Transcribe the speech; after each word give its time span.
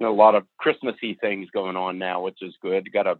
a 0.00 0.08
lot 0.08 0.34
of 0.34 0.44
Christmassy 0.58 1.16
things 1.20 1.48
going 1.52 1.76
on 1.76 1.98
now, 1.98 2.22
which 2.22 2.38
is 2.42 2.54
good. 2.62 2.90
Got 2.92 3.06
a 3.06 3.18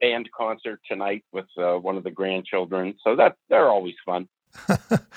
band 0.00 0.28
concert 0.36 0.80
tonight 0.90 1.24
with 1.32 1.46
uh, 1.58 1.74
one 1.74 1.96
of 1.96 2.04
the 2.04 2.10
grandchildren, 2.10 2.94
so 3.04 3.14
that 3.16 3.36
they're 3.50 3.68
always 3.68 3.94
fun. 4.04 4.28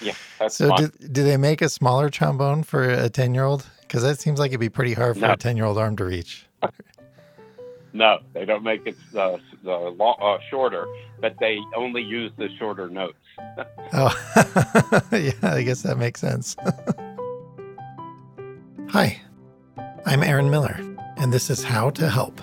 yeah, 0.02 0.14
that's 0.40 0.56
so 0.58 0.70
fun. 0.70 0.92
do, 1.00 1.08
do 1.10 1.24
they 1.24 1.38
make 1.38 1.62
a 1.62 1.68
smaller 1.70 2.10
trombone 2.10 2.64
for 2.64 2.90
a 2.90 3.10
10 3.10 3.34
year 3.34 3.44
old? 3.44 3.66
Because 3.82 4.02
that 4.04 4.20
seems 4.20 4.40
like 4.40 4.50
it'd 4.52 4.60
be 4.60 4.70
pretty 4.70 4.94
hard 4.94 5.16
for 5.16 5.22
No. 5.28 5.34
a 5.34 5.38
10 5.38 5.58
year 5.58 5.66
old 5.66 5.78
arm 5.78 5.96
to 5.98 6.06
reach. 6.06 6.46
No, 7.94 8.18
they 8.34 8.44
don't 8.44 8.62
make 8.64 8.86
it 8.86 8.98
uh, 9.16 9.38
lo- 9.64 9.96
uh, 10.22 10.38
shorter, 10.50 10.86
but 11.22 11.34
they 11.40 11.58
only 11.78 12.02
use 12.02 12.30
the 12.38 12.50
shorter 12.60 12.90
notes. 12.90 13.16
Oh, 13.94 14.12
yeah, 15.14 15.32
I 15.44 15.62
guess 15.64 15.84
that 15.84 15.98
makes 15.98 16.20
sense. 16.20 16.58
Hi, 18.90 19.22
I'm 20.06 20.24
Aaron 20.24 20.50
Miller, 20.50 20.78
and 21.18 21.32
this 21.32 21.50
is 21.50 21.64
How 21.64 21.90
to 21.92 22.10
Help, 22.10 22.42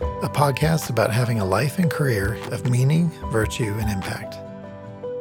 a 0.00 0.28
podcast 0.28 0.90
about 0.90 1.10
having 1.10 1.40
a 1.40 1.44
life 1.44 1.78
and 1.78 1.90
career 1.90 2.34
of 2.52 2.68
meaning, 2.70 3.10
virtue, 3.30 3.74
and 3.78 3.90
impact. 3.90 4.36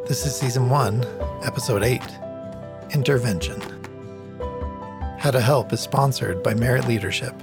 This 0.07 0.25
is 0.25 0.35
season 0.35 0.69
one, 0.69 1.05
episode 1.43 1.83
eight 1.83 2.03
Intervention. 2.91 3.61
How 5.17 5.31
to 5.31 5.39
Help 5.39 5.71
is 5.71 5.79
sponsored 5.79 6.43
by 6.43 6.53
Merit 6.53 6.87
Leadership, 6.87 7.33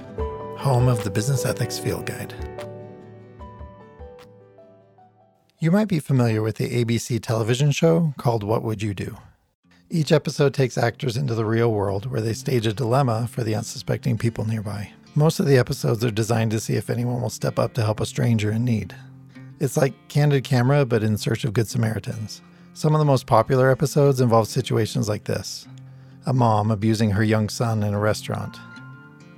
home 0.57 0.87
of 0.87 1.03
the 1.03 1.09
Business 1.09 1.45
Ethics 1.45 1.79
Field 1.79 2.05
Guide. 2.05 2.33
You 5.59 5.71
might 5.71 5.87
be 5.87 5.99
familiar 5.99 6.43
with 6.43 6.57
the 6.57 6.83
ABC 6.83 7.19
television 7.21 7.71
show 7.71 8.13
called 8.17 8.43
What 8.43 8.61
Would 8.61 8.83
You 8.83 8.93
Do? 8.93 9.17
Each 9.89 10.11
episode 10.11 10.53
takes 10.53 10.77
actors 10.77 11.17
into 11.17 11.33
the 11.33 11.45
real 11.45 11.71
world 11.71 12.11
where 12.11 12.21
they 12.21 12.33
stage 12.33 12.67
a 12.67 12.73
dilemma 12.73 13.27
for 13.31 13.43
the 13.43 13.55
unsuspecting 13.55 14.17
people 14.17 14.45
nearby. 14.45 14.91
Most 15.17 15.39
of 15.39 15.47
the 15.47 15.57
episodes 15.57 16.05
are 16.05 16.11
designed 16.11 16.51
to 16.51 16.59
see 16.59 16.75
if 16.75 16.91
anyone 16.91 17.23
will 17.23 17.31
step 17.31 17.57
up 17.57 17.73
to 17.73 17.83
help 17.83 17.99
a 17.99 18.05
stranger 18.05 18.51
in 18.51 18.63
need. 18.63 18.95
It's 19.59 19.75
like 19.75 19.95
Candid 20.09 20.43
Camera, 20.43 20.85
but 20.85 21.01
in 21.01 21.17
search 21.17 21.43
of 21.43 21.53
Good 21.53 21.67
Samaritans. 21.67 22.43
Some 22.75 22.93
of 22.93 22.99
the 22.99 23.05
most 23.05 23.25
popular 23.25 23.71
episodes 23.71 24.21
involve 24.21 24.47
situations 24.47 25.09
like 25.09 25.23
this 25.23 25.67
a 26.27 26.33
mom 26.33 26.69
abusing 26.69 27.09
her 27.09 27.23
young 27.23 27.49
son 27.49 27.81
in 27.81 27.95
a 27.95 27.99
restaurant, 27.99 28.59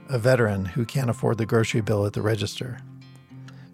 a 0.10 0.20
veteran 0.20 0.66
who 0.66 0.84
can't 0.84 1.10
afford 1.10 1.38
the 1.38 1.46
grocery 1.46 1.80
bill 1.80 2.06
at 2.06 2.12
the 2.12 2.22
register, 2.22 2.82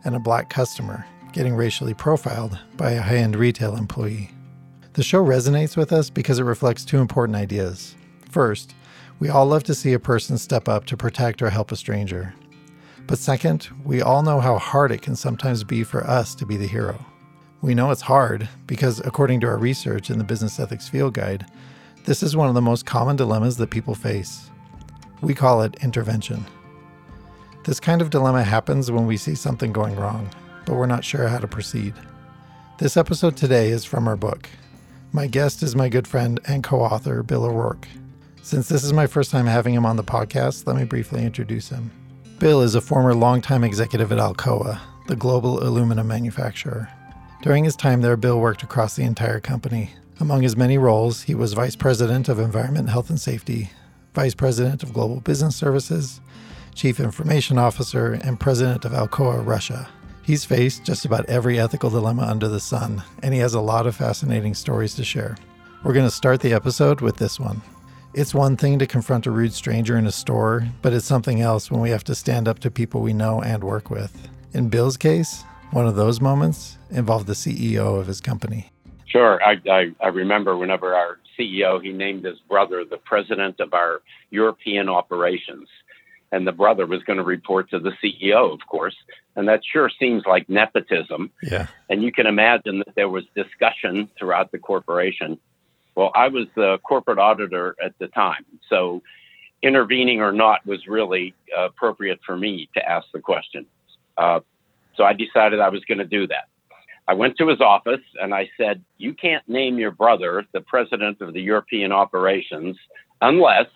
and 0.03 0.16
a 0.16 0.19
black 0.19 0.47
customer 0.47 1.08
getting 1.34 1.56
racially 1.56 1.95
profiled 1.95 2.59
by 2.78 2.92
a 2.92 3.02
high 3.02 3.17
end 3.17 3.36
retail 3.36 3.75
employee. 3.75 4.30
The 4.94 5.02
show 5.02 5.25
resonates 5.25 5.75
with 5.75 5.92
us 5.92 6.12
because 6.12 6.38
it 6.38 6.44
reflects 6.44 6.86
two 6.86 7.00
important 7.00 7.36
ideas. 7.36 7.95
First, 8.30 8.75
we 9.19 9.30
all 9.30 9.45
love 9.45 9.63
to 9.63 9.75
see 9.75 9.94
a 9.94 9.99
person 9.99 10.38
step 10.38 10.67
up 10.67 10.85
to 10.85 10.97
protect 10.97 11.41
or 11.41 11.49
help 11.49 11.71
a 11.71 11.75
stranger. 11.75 12.33
But 13.08 13.19
second, 13.19 13.69
we 13.83 14.02
all 14.02 14.23
know 14.23 14.39
how 14.39 14.57
hard 14.57 14.91
it 14.91 15.02
can 15.02 15.16
sometimes 15.16 15.63
be 15.63 15.83
for 15.83 16.05
us 16.05 16.35
to 16.35 16.45
be 16.45 16.57
the 16.57 16.67
hero. 16.67 17.05
We 17.61 17.75
know 17.75 17.91
it's 17.91 18.02
hard 18.02 18.49
because, 18.67 18.99
according 18.99 19.39
to 19.41 19.47
our 19.47 19.57
research 19.57 20.09
in 20.09 20.17
the 20.17 20.23
Business 20.23 20.59
Ethics 20.59 20.89
Field 20.89 21.13
Guide, 21.13 21.45
this 22.03 22.22
is 22.22 22.35
one 22.35 22.47
of 22.47 22.55
the 22.55 22.61
most 22.61 22.85
common 22.85 23.16
dilemmas 23.16 23.57
that 23.57 23.69
people 23.69 23.95
face. 23.95 24.52
We 25.22 25.33
call 25.33 25.61
it 25.61 25.77
intervention. 25.81 26.45
This 27.63 27.79
kind 27.79 28.02
of 28.02 28.09
dilemma 28.09 28.44
happens 28.44 28.91
when 28.91 29.07
we 29.07 29.17
see 29.17 29.33
something 29.33 29.72
going 29.72 29.95
wrong, 29.95 30.29
but 30.66 30.75
we're 30.75 30.85
not 30.85 31.03
sure 31.03 31.27
how 31.27 31.39
to 31.39 31.47
proceed. 31.47 31.94
This 32.77 32.97
episode 32.97 33.38
today 33.38 33.69
is 33.69 33.85
from 33.85 34.07
our 34.07 34.17
book. 34.17 34.50
My 35.13 35.27
guest 35.27 35.63
is 35.63 35.75
my 35.75 35.89
good 35.89 36.07
friend 36.07 36.39
and 36.47 36.63
co 36.63 36.81
author, 36.81 37.23
Bill 37.23 37.45
O'Rourke. 37.45 37.88
Since 38.45 38.69
this 38.69 38.83
is 38.83 38.93
my 38.93 39.07
first 39.07 39.31
time 39.31 39.47
having 39.47 39.73
him 39.73 39.88
on 39.88 39.95
the 39.95 40.03
podcast, 40.03 40.67
let 40.67 40.75
me 40.75 40.83
briefly 40.83 41.25
introduce 41.25 41.69
him. 41.69 41.89
Bill 42.38 42.61
is 42.61 42.75
a 42.75 42.79
former 42.79 43.15
longtime 43.15 43.63
executive 43.63 44.11
at 44.11 44.19
Alcoa, 44.19 44.79
the 45.07 45.15
global 45.15 45.63
aluminum 45.63 46.07
manufacturer. 46.07 46.88
During 47.41 47.63
his 47.63 47.75
time 47.75 48.01
there, 48.01 48.16
Bill 48.16 48.39
worked 48.39 48.61
across 48.61 48.95
the 48.95 49.01
entire 49.01 49.39
company. 49.39 49.94
Among 50.19 50.44
his 50.44 50.55
many 50.55 50.78
roles, 50.78 51.23
he 51.23 51.34
was 51.34 51.53
Vice 51.53 51.75
President 51.75 52.29
of 52.29 52.38
Environment, 52.38 52.88
Health, 52.88 53.09
and 53.09 53.19
Safety, 53.19 53.72
Vice 54.13 54.35
President 54.35 54.84
of 54.84 54.94
Global 54.94 55.22
Business 55.22 55.55
Services, 55.55 56.22
Chief 56.75 57.00
Information 57.00 57.57
Officer, 57.57 58.13
and 58.13 58.39
President 58.39 58.85
of 58.85 58.91
Alcoa 58.91 59.44
Russia. 59.44 59.89
He's 60.22 60.45
faced 60.45 60.85
just 60.85 61.03
about 61.03 61.28
every 61.28 61.59
ethical 61.59 61.89
dilemma 61.89 62.22
under 62.22 62.47
the 62.47 62.59
sun, 62.59 63.01
and 63.23 63.34
he 63.34 63.39
has 63.39 63.55
a 63.55 63.59
lot 63.59 63.88
of 63.88 63.95
fascinating 63.95 64.53
stories 64.53 64.94
to 64.94 65.03
share. 65.03 65.35
We're 65.84 65.94
going 65.94 66.07
to 66.07 66.16
start 66.16 66.41
the 66.41 66.53
episode 66.53 67.01
with 67.01 67.17
this 67.17 67.39
one. 67.39 67.63
It's 68.18 68.34
one 68.34 68.56
thing 68.56 68.80
to 68.80 68.88
confront 68.88 69.26
a 69.26 69.31
rude 69.31 69.52
stranger 69.52 69.98
in 69.98 70.08
a 70.08 70.12
store, 70.12 70.66
but 70.81 70.94
it's 70.94 71.06
something 71.06 71.42
else 71.42 71.70
when 71.70 71.81
we 71.81 71.90
have 71.90 72.06
to 72.06 72.16
stand 72.16 72.48
up 72.48 72.59
to 72.59 72.72
people 72.72 73.02
we 73.02 73.12
know 73.12 73.42
and 73.42 73.62
work 73.62 73.90
with. 73.90 74.30
In 74.53 74.70
Bill's 74.70 74.96
case, 74.96 75.44
one 75.72 75.86
of 75.86 75.98
those 75.98 76.22
moments 76.22 76.78
involved 76.90 77.28
the 77.28 77.34
CEO 77.34 78.00
of 78.00 78.08
his 78.08 78.22
company. 78.22 78.72
Sure. 79.06 79.44
I, 79.44 79.59
I, 79.70 79.92
I 80.00 80.08
remember 80.08 80.56
whenever 80.56 80.96
our 80.96 81.20
CEO, 81.38 81.84
he 81.84 81.92
named 81.92 82.24
his 82.24 82.40
brother 82.48 82.86
the 82.86 82.96
president 82.96 83.59
of 83.59 83.74
our 83.74 84.02
European 84.30 84.88
operations. 84.88 85.68
And 86.32 86.47
the 86.47 86.53
brother 86.53 86.86
was 86.86 87.03
going 87.03 87.18
to 87.18 87.24
report 87.24 87.70
to 87.72 87.80
the 87.80 87.92
CEO, 88.02 88.53
of 88.53 88.66
course. 88.66 88.96
And 89.36 89.46
that 89.50 89.59
sure 89.70 89.92
seems 90.00 90.24
like 90.26 90.47
nepotism. 90.47 91.32
Yeah. 91.44 91.68
And 91.90 92.02
you 92.02 92.14
can 92.14 92.28
imagine 92.28 92.78
that 92.80 92.96
there 92.96 93.09
was 93.09 93.26
discussion 93.36 94.08
throughout 94.18 94.53
the 94.53 94.58
corporation. 94.58 95.38
Well, 95.95 96.11
I 96.13 96.28
was 96.28 96.47
the 96.56 96.78
corporate 96.83 97.19
auditor 97.19 97.75
at 97.83 97.94
the 98.00 98.07
time. 98.07 98.45
So 98.69 99.01
intervening 99.63 100.22
or 100.22 100.31
not 100.31 100.66
was 100.66 100.88
really 100.88 101.33
appropriate 101.57 102.19
for 102.25 102.38
me 102.38 102.69
to 102.75 102.89
ask 102.89 103.07
the 103.13 103.19
question. 103.19 103.66
Uh, 104.17 104.41
so 104.95 105.03
I 105.03 105.13
decided 105.13 105.59
I 105.59 105.69
was 105.69 105.84
going 105.85 105.97
to 105.97 106.05
do 106.05 106.28
that. 106.28 106.47
I 107.07 107.13
went 107.13 107.38
to 107.38 107.47
his 107.47 107.61
office 107.61 108.01
and 108.22 108.34
I 108.34 108.50
said, 108.57 108.84
You 108.97 109.13
can't 109.13 109.47
name 109.47 109.78
your 109.78 109.91
brother 109.91 110.45
the 110.53 110.61
president 110.61 111.22
of 111.22 111.34
the 111.34 111.41
European 111.41 111.91
operations 111.91 112.78
unless 113.22 113.67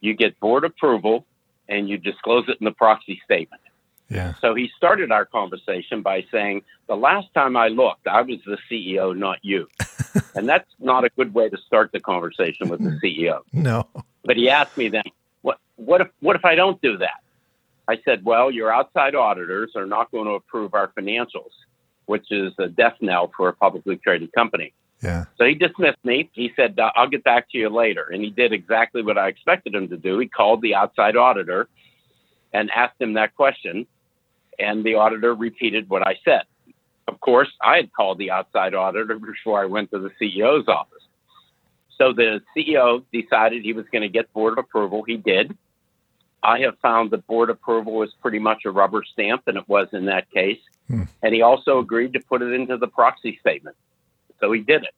you 0.00 0.14
get 0.14 0.38
board 0.40 0.64
approval 0.64 1.26
and 1.68 1.88
you 1.88 1.98
disclose 1.98 2.44
it 2.48 2.56
in 2.60 2.64
the 2.64 2.72
proxy 2.72 3.20
statement. 3.24 3.62
Yeah. 4.10 4.34
So 4.40 4.54
he 4.54 4.70
started 4.76 5.12
our 5.12 5.24
conversation 5.24 6.02
by 6.02 6.26
saying, 6.32 6.62
The 6.88 6.96
last 6.96 7.32
time 7.32 7.56
I 7.56 7.68
looked, 7.68 8.06
I 8.06 8.22
was 8.22 8.38
the 8.44 8.58
CEO, 8.70 9.16
not 9.16 9.38
you. 9.42 9.68
and 10.34 10.48
that's 10.48 10.68
not 10.80 11.04
a 11.04 11.10
good 11.10 11.32
way 11.32 11.48
to 11.48 11.56
start 11.66 11.92
the 11.92 12.00
conversation 12.00 12.68
with 12.68 12.80
the 12.80 12.98
CEO. 13.02 13.42
No. 13.52 13.86
But 14.24 14.36
he 14.36 14.50
asked 14.50 14.76
me 14.76 14.88
then, 14.88 15.04
what, 15.42 15.58
what, 15.76 16.00
if, 16.00 16.08
what 16.20 16.36
if 16.36 16.44
I 16.44 16.56
don't 16.56 16.80
do 16.82 16.98
that? 16.98 17.22
I 17.88 17.98
said, 18.04 18.24
Well, 18.24 18.50
your 18.50 18.72
outside 18.72 19.14
auditors 19.14 19.72
are 19.76 19.86
not 19.86 20.10
going 20.10 20.26
to 20.26 20.32
approve 20.32 20.74
our 20.74 20.88
financials, 20.88 21.52
which 22.06 22.30
is 22.30 22.52
a 22.58 22.68
death 22.68 22.96
knell 23.00 23.30
for 23.36 23.48
a 23.48 23.52
publicly 23.52 23.96
traded 23.96 24.32
company. 24.32 24.72
Yeah. 25.02 25.24
So 25.38 25.44
he 25.44 25.54
dismissed 25.54 26.04
me. 26.04 26.28
He 26.34 26.52
said, 26.56 26.78
"Uh, 26.78 26.90
I'll 26.94 27.08
get 27.08 27.24
back 27.24 27.50
to 27.50 27.58
you 27.58 27.70
later. 27.70 28.08
And 28.12 28.22
he 28.22 28.30
did 28.30 28.52
exactly 28.52 29.02
what 29.02 29.16
I 29.16 29.28
expected 29.28 29.74
him 29.74 29.88
to 29.88 29.96
do. 29.96 30.18
He 30.18 30.28
called 30.28 30.60
the 30.60 30.74
outside 30.74 31.16
auditor 31.16 31.68
and 32.52 32.70
asked 32.70 33.00
him 33.00 33.14
that 33.14 33.34
question. 33.34 33.86
And 34.60 34.84
the 34.84 34.94
auditor 34.94 35.34
repeated 35.34 35.88
what 35.88 36.06
I 36.06 36.18
said. 36.24 36.42
Of 37.08 37.18
course, 37.20 37.48
I 37.62 37.76
had 37.76 37.92
called 37.92 38.18
the 38.18 38.30
outside 38.30 38.74
auditor 38.74 39.18
before 39.18 39.60
I 39.60 39.66
went 39.66 39.90
to 39.90 39.98
the 39.98 40.10
CEO's 40.20 40.68
office. 40.68 41.02
So 41.98 42.12
the 42.12 42.40
CEO 42.56 43.04
decided 43.12 43.62
he 43.62 43.72
was 43.72 43.86
going 43.92 44.02
to 44.02 44.08
get 44.08 44.32
board 44.32 44.58
approval. 44.58 45.02
He 45.02 45.16
did. 45.16 45.56
I 46.42 46.60
have 46.60 46.78
found 46.78 47.10
that 47.10 47.26
board 47.26 47.50
approval 47.50 47.94
was 47.94 48.10
pretty 48.22 48.38
much 48.38 48.62
a 48.64 48.70
rubber 48.70 49.02
stamp, 49.12 49.42
and 49.46 49.56
it 49.58 49.68
was 49.68 49.88
in 49.92 50.06
that 50.06 50.30
case. 50.30 50.60
Hmm. 50.88 51.02
And 51.22 51.34
he 51.34 51.42
also 51.42 51.78
agreed 51.78 52.14
to 52.14 52.20
put 52.20 52.42
it 52.42 52.52
into 52.52 52.76
the 52.76 52.86
proxy 52.86 53.38
statement. 53.40 53.76
So 54.40 54.50
he 54.52 54.60
did 54.60 54.84
it. 54.84 54.94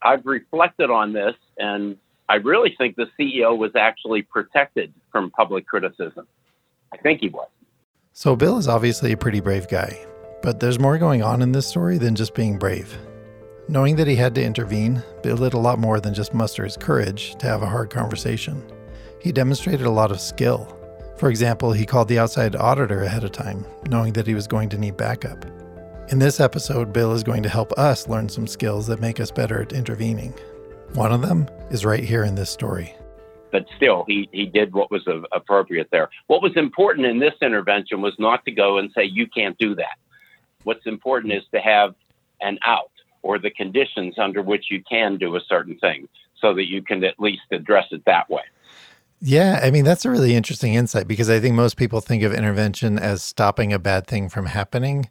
I've 0.00 0.24
reflected 0.24 0.90
on 0.90 1.12
this, 1.12 1.34
and 1.58 1.96
I 2.28 2.36
really 2.36 2.74
think 2.78 2.96
the 2.96 3.08
CEO 3.18 3.56
was 3.56 3.72
actually 3.76 4.22
protected 4.22 4.92
from 5.10 5.30
public 5.30 5.66
criticism. 5.66 6.26
I 6.92 6.96
think 6.96 7.20
he 7.20 7.28
was. 7.28 7.48
So 8.14 8.36
Bill 8.36 8.58
is 8.58 8.68
obviously 8.68 9.12
a 9.12 9.16
pretty 9.16 9.40
brave 9.40 9.68
guy, 9.68 10.04
but 10.42 10.60
there's 10.60 10.78
more 10.78 10.98
going 10.98 11.22
on 11.22 11.40
in 11.40 11.50
this 11.50 11.66
story 11.66 11.96
than 11.96 12.14
just 12.14 12.34
being 12.34 12.58
brave. 12.58 12.94
Knowing 13.68 13.96
that 13.96 14.06
he 14.06 14.16
had 14.16 14.34
to 14.34 14.44
intervene, 14.44 15.02
Bill 15.22 15.38
did 15.38 15.54
a 15.54 15.58
lot 15.58 15.78
more 15.78 15.98
than 15.98 16.12
just 16.12 16.34
muster 16.34 16.64
his 16.64 16.76
courage 16.76 17.36
to 17.36 17.46
have 17.46 17.62
a 17.62 17.66
hard 17.66 17.88
conversation. 17.88 18.62
He 19.18 19.32
demonstrated 19.32 19.86
a 19.86 19.90
lot 19.90 20.10
of 20.10 20.20
skill. 20.20 20.78
For 21.16 21.30
example, 21.30 21.72
he 21.72 21.86
called 21.86 22.08
the 22.08 22.18
outside 22.18 22.54
auditor 22.54 23.02
ahead 23.02 23.24
of 23.24 23.32
time, 23.32 23.64
knowing 23.88 24.12
that 24.12 24.26
he 24.26 24.34
was 24.34 24.46
going 24.46 24.68
to 24.70 24.78
need 24.78 24.98
backup. 24.98 25.46
In 26.10 26.18
this 26.18 26.38
episode, 26.38 26.92
Bill 26.92 27.12
is 27.12 27.22
going 27.22 27.42
to 27.44 27.48
help 27.48 27.72
us 27.78 28.08
learn 28.08 28.28
some 28.28 28.46
skills 28.46 28.86
that 28.88 29.00
make 29.00 29.20
us 29.20 29.30
better 29.30 29.62
at 29.62 29.72
intervening. 29.72 30.34
One 30.92 31.12
of 31.12 31.22
them 31.22 31.48
is 31.70 31.86
right 31.86 32.04
here 32.04 32.24
in 32.24 32.34
this 32.34 32.50
story. 32.50 32.94
But 33.52 33.66
still, 33.76 34.04
he, 34.08 34.28
he 34.32 34.46
did 34.46 34.72
what 34.72 34.90
was 34.90 35.06
a, 35.06 35.22
appropriate 35.30 35.88
there. 35.92 36.08
What 36.26 36.42
was 36.42 36.56
important 36.56 37.06
in 37.06 37.20
this 37.20 37.34
intervention 37.40 38.00
was 38.00 38.14
not 38.18 38.44
to 38.46 38.50
go 38.50 38.78
and 38.78 38.90
say, 38.96 39.04
you 39.04 39.28
can't 39.28 39.56
do 39.58 39.76
that. 39.76 39.98
What's 40.64 40.86
important 40.86 41.32
is 41.34 41.42
to 41.54 41.60
have 41.60 41.94
an 42.40 42.58
out 42.64 42.90
or 43.22 43.38
the 43.38 43.50
conditions 43.50 44.18
under 44.18 44.42
which 44.42 44.66
you 44.70 44.82
can 44.82 45.18
do 45.18 45.36
a 45.36 45.40
certain 45.48 45.78
thing 45.78 46.08
so 46.40 46.54
that 46.54 46.68
you 46.68 46.82
can 46.82 47.04
at 47.04 47.20
least 47.20 47.42
address 47.52 47.86
it 47.92 48.02
that 48.06 48.28
way. 48.28 48.42
Yeah, 49.20 49.60
I 49.62 49.70
mean, 49.70 49.84
that's 49.84 50.04
a 50.04 50.10
really 50.10 50.34
interesting 50.34 50.74
insight 50.74 51.06
because 51.06 51.30
I 51.30 51.38
think 51.38 51.54
most 51.54 51.76
people 51.76 52.00
think 52.00 52.24
of 52.24 52.34
intervention 52.34 52.98
as 52.98 53.22
stopping 53.22 53.72
a 53.72 53.78
bad 53.78 54.08
thing 54.08 54.28
from 54.28 54.46
happening 54.46 55.08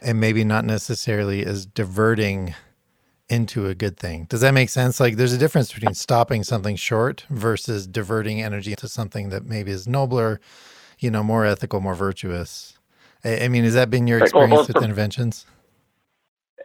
and 0.00 0.18
maybe 0.18 0.42
not 0.44 0.64
necessarily 0.64 1.44
as 1.44 1.66
diverting 1.66 2.54
into 3.32 3.66
a 3.66 3.74
good 3.74 3.96
thing. 3.96 4.26
Does 4.28 4.42
that 4.42 4.52
make 4.52 4.68
sense? 4.68 5.00
Like 5.00 5.16
there's 5.16 5.32
a 5.32 5.38
difference 5.38 5.72
between 5.72 5.94
stopping 5.94 6.44
something 6.44 6.76
short 6.76 7.24
versus 7.30 7.86
diverting 7.86 8.42
energy 8.42 8.76
to 8.76 8.86
something 8.88 9.30
that 9.30 9.46
maybe 9.46 9.70
is 9.70 9.88
nobler, 9.88 10.38
you 10.98 11.10
know, 11.10 11.22
more 11.22 11.46
ethical, 11.46 11.80
more 11.80 11.94
virtuous. 11.94 12.78
I, 13.24 13.44
I 13.44 13.48
mean, 13.48 13.64
has 13.64 13.72
that 13.72 13.88
been 13.88 14.06
your 14.06 14.18
experience 14.18 14.68
or, 14.68 14.74
with 14.74 14.84
interventions? 14.84 15.46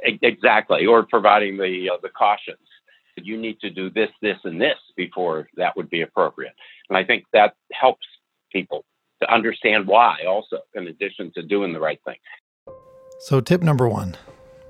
Exactly, 0.04 0.86
or 0.86 1.04
providing 1.04 1.58
the 1.58 1.90
uh, 1.94 1.98
the 2.02 2.10
cautions. 2.10 2.60
You 3.16 3.38
need 3.38 3.60
to 3.62 3.72
do 3.72 3.90
this, 3.90 4.10
this, 4.22 4.38
and 4.44 4.62
this 4.62 4.78
before 4.96 5.48
that 5.56 5.76
would 5.76 5.90
be 5.90 6.02
appropriate. 6.02 6.54
And 6.90 6.98
I 6.98 7.04
think 7.04 7.24
that 7.34 7.56
helps 7.72 8.06
people 8.52 8.86
to 9.24 9.34
understand 9.34 9.88
why, 9.88 10.18
also, 10.28 10.60
in 10.76 10.88
addition 10.88 11.32
to 11.34 11.42
doing 11.42 11.74
the 11.74 11.80
right 11.80 12.00
thing. 12.06 12.18
So, 13.20 13.42
tip 13.42 13.64
number 13.64 13.90
one 13.90 14.16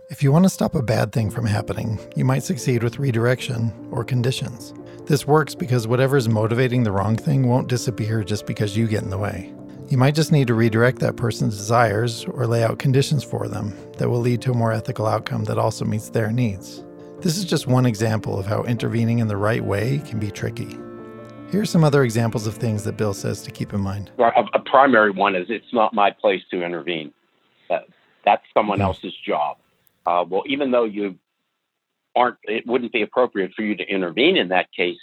if 0.10 0.24
you 0.24 0.32
want 0.32 0.46
to 0.46 0.50
stop 0.50 0.74
a 0.74 0.82
bad 0.82 1.12
thing 1.12 1.30
from 1.30 1.46
happening, 1.46 2.00
you 2.16 2.24
might 2.24 2.44
succeed 2.44 2.82
with 2.82 2.98
redirection 2.98 3.74
or 3.92 4.06
conditions. 4.06 4.74
This 5.06 5.28
works 5.28 5.54
because 5.54 5.86
whatever 5.86 6.16
is 6.16 6.30
motivating 6.30 6.84
the 6.84 6.94
wrong 6.94 7.18
thing 7.18 7.46
won't 7.48 7.68
disappear 7.68 8.24
just 8.24 8.46
because 8.46 8.78
you 8.78 8.88
get 8.88 9.04
in 9.04 9.10
the 9.10 9.18
way. 9.18 9.54
You 9.90 9.98
might 9.98 10.16
just 10.16 10.32
need 10.32 10.48
to 10.48 10.54
redirect 10.54 11.00
that 11.00 11.18
person's 11.18 11.58
desires 11.58 12.24
or 12.26 12.48
lay 12.48 12.64
out 12.64 12.80
conditions 12.80 13.24
for 13.24 13.50
them 13.50 13.74
that 13.98 14.10
will 14.10 14.20
lead 14.20 14.42
to 14.44 14.52
a 14.52 14.56
more 14.56 14.72
ethical 14.72 15.08
outcome 15.08 15.44
that 15.46 15.58
also 15.58 15.84
meets 15.84 16.10
their 16.10 16.32
needs. 16.32 16.86
This 17.20 17.38
is 17.38 17.44
just 17.44 17.68
one 17.68 17.86
example 17.86 18.40
of 18.40 18.46
how 18.46 18.64
intervening 18.64 19.20
in 19.20 19.28
the 19.28 19.38
right 19.38 19.64
way 19.64 20.02
can 20.06 20.20
be 20.20 20.32
tricky. 20.32 20.78
Here 21.52 21.62
are 21.62 21.66
some 21.66 21.84
other 21.84 22.04
examples 22.04 22.48
of 22.48 22.56
things 22.56 22.86
that 22.86 22.96
Bill 22.96 23.14
says 23.14 23.42
to 23.42 23.52
keep 23.52 23.74
in 23.74 23.82
mind. 23.82 24.12
A, 24.20 24.44
a 24.54 24.60
primary 24.60 25.12
one 25.12 25.36
is 25.36 25.48
it's 25.50 25.74
not 25.74 25.94
my 25.94 26.12
place 26.12 26.44
to 26.52 26.64
intervene. 26.64 27.14
That, 27.70 27.88
that's 28.24 28.44
someone 28.54 28.78
mm-hmm. 28.78 28.86
else's 28.86 29.14
job. 29.26 29.58
Uh, 30.08 30.24
well, 30.28 30.44
even 30.46 30.72
though 30.72 30.86
you 30.86 31.16
aren't, 32.16 32.38
it 32.44 32.66
wouldn't 32.66 32.94
be 32.94 33.02
appropriate 33.02 33.52
for 33.54 33.64
you 33.64 33.76
to 33.76 33.84
intervene 33.84 34.38
in 34.38 34.48
that 34.48 34.72
case. 34.72 34.98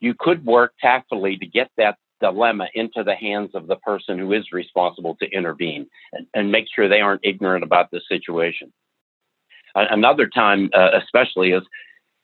You 0.00 0.14
could 0.18 0.44
work 0.44 0.74
tactfully 0.80 1.38
to 1.38 1.46
get 1.46 1.70
that 1.78 1.96
dilemma 2.20 2.68
into 2.74 3.02
the 3.02 3.14
hands 3.14 3.50
of 3.54 3.66
the 3.66 3.76
person 3.76 4.18
who 4.18 4.32
is 4.34 4.52
responsible 4.52 5.16
to 5.16 5.30
intervene 5.30 5.86
and, 6.12 6.26
and 6.34 6.52
make 6.52 6.66
sure 6.74 6.88
they 6.88 7.00
aren't 7.00 7.24
ignorant 7.24 7.64
about 7.64 7.90
the 7.90 8.02
situation. 8.08 8.70
Another 9.74 10.28
time, 10.28 10.70
uh, 10.74 10.90
especially, 11.02 11.50
is 11.52 11.62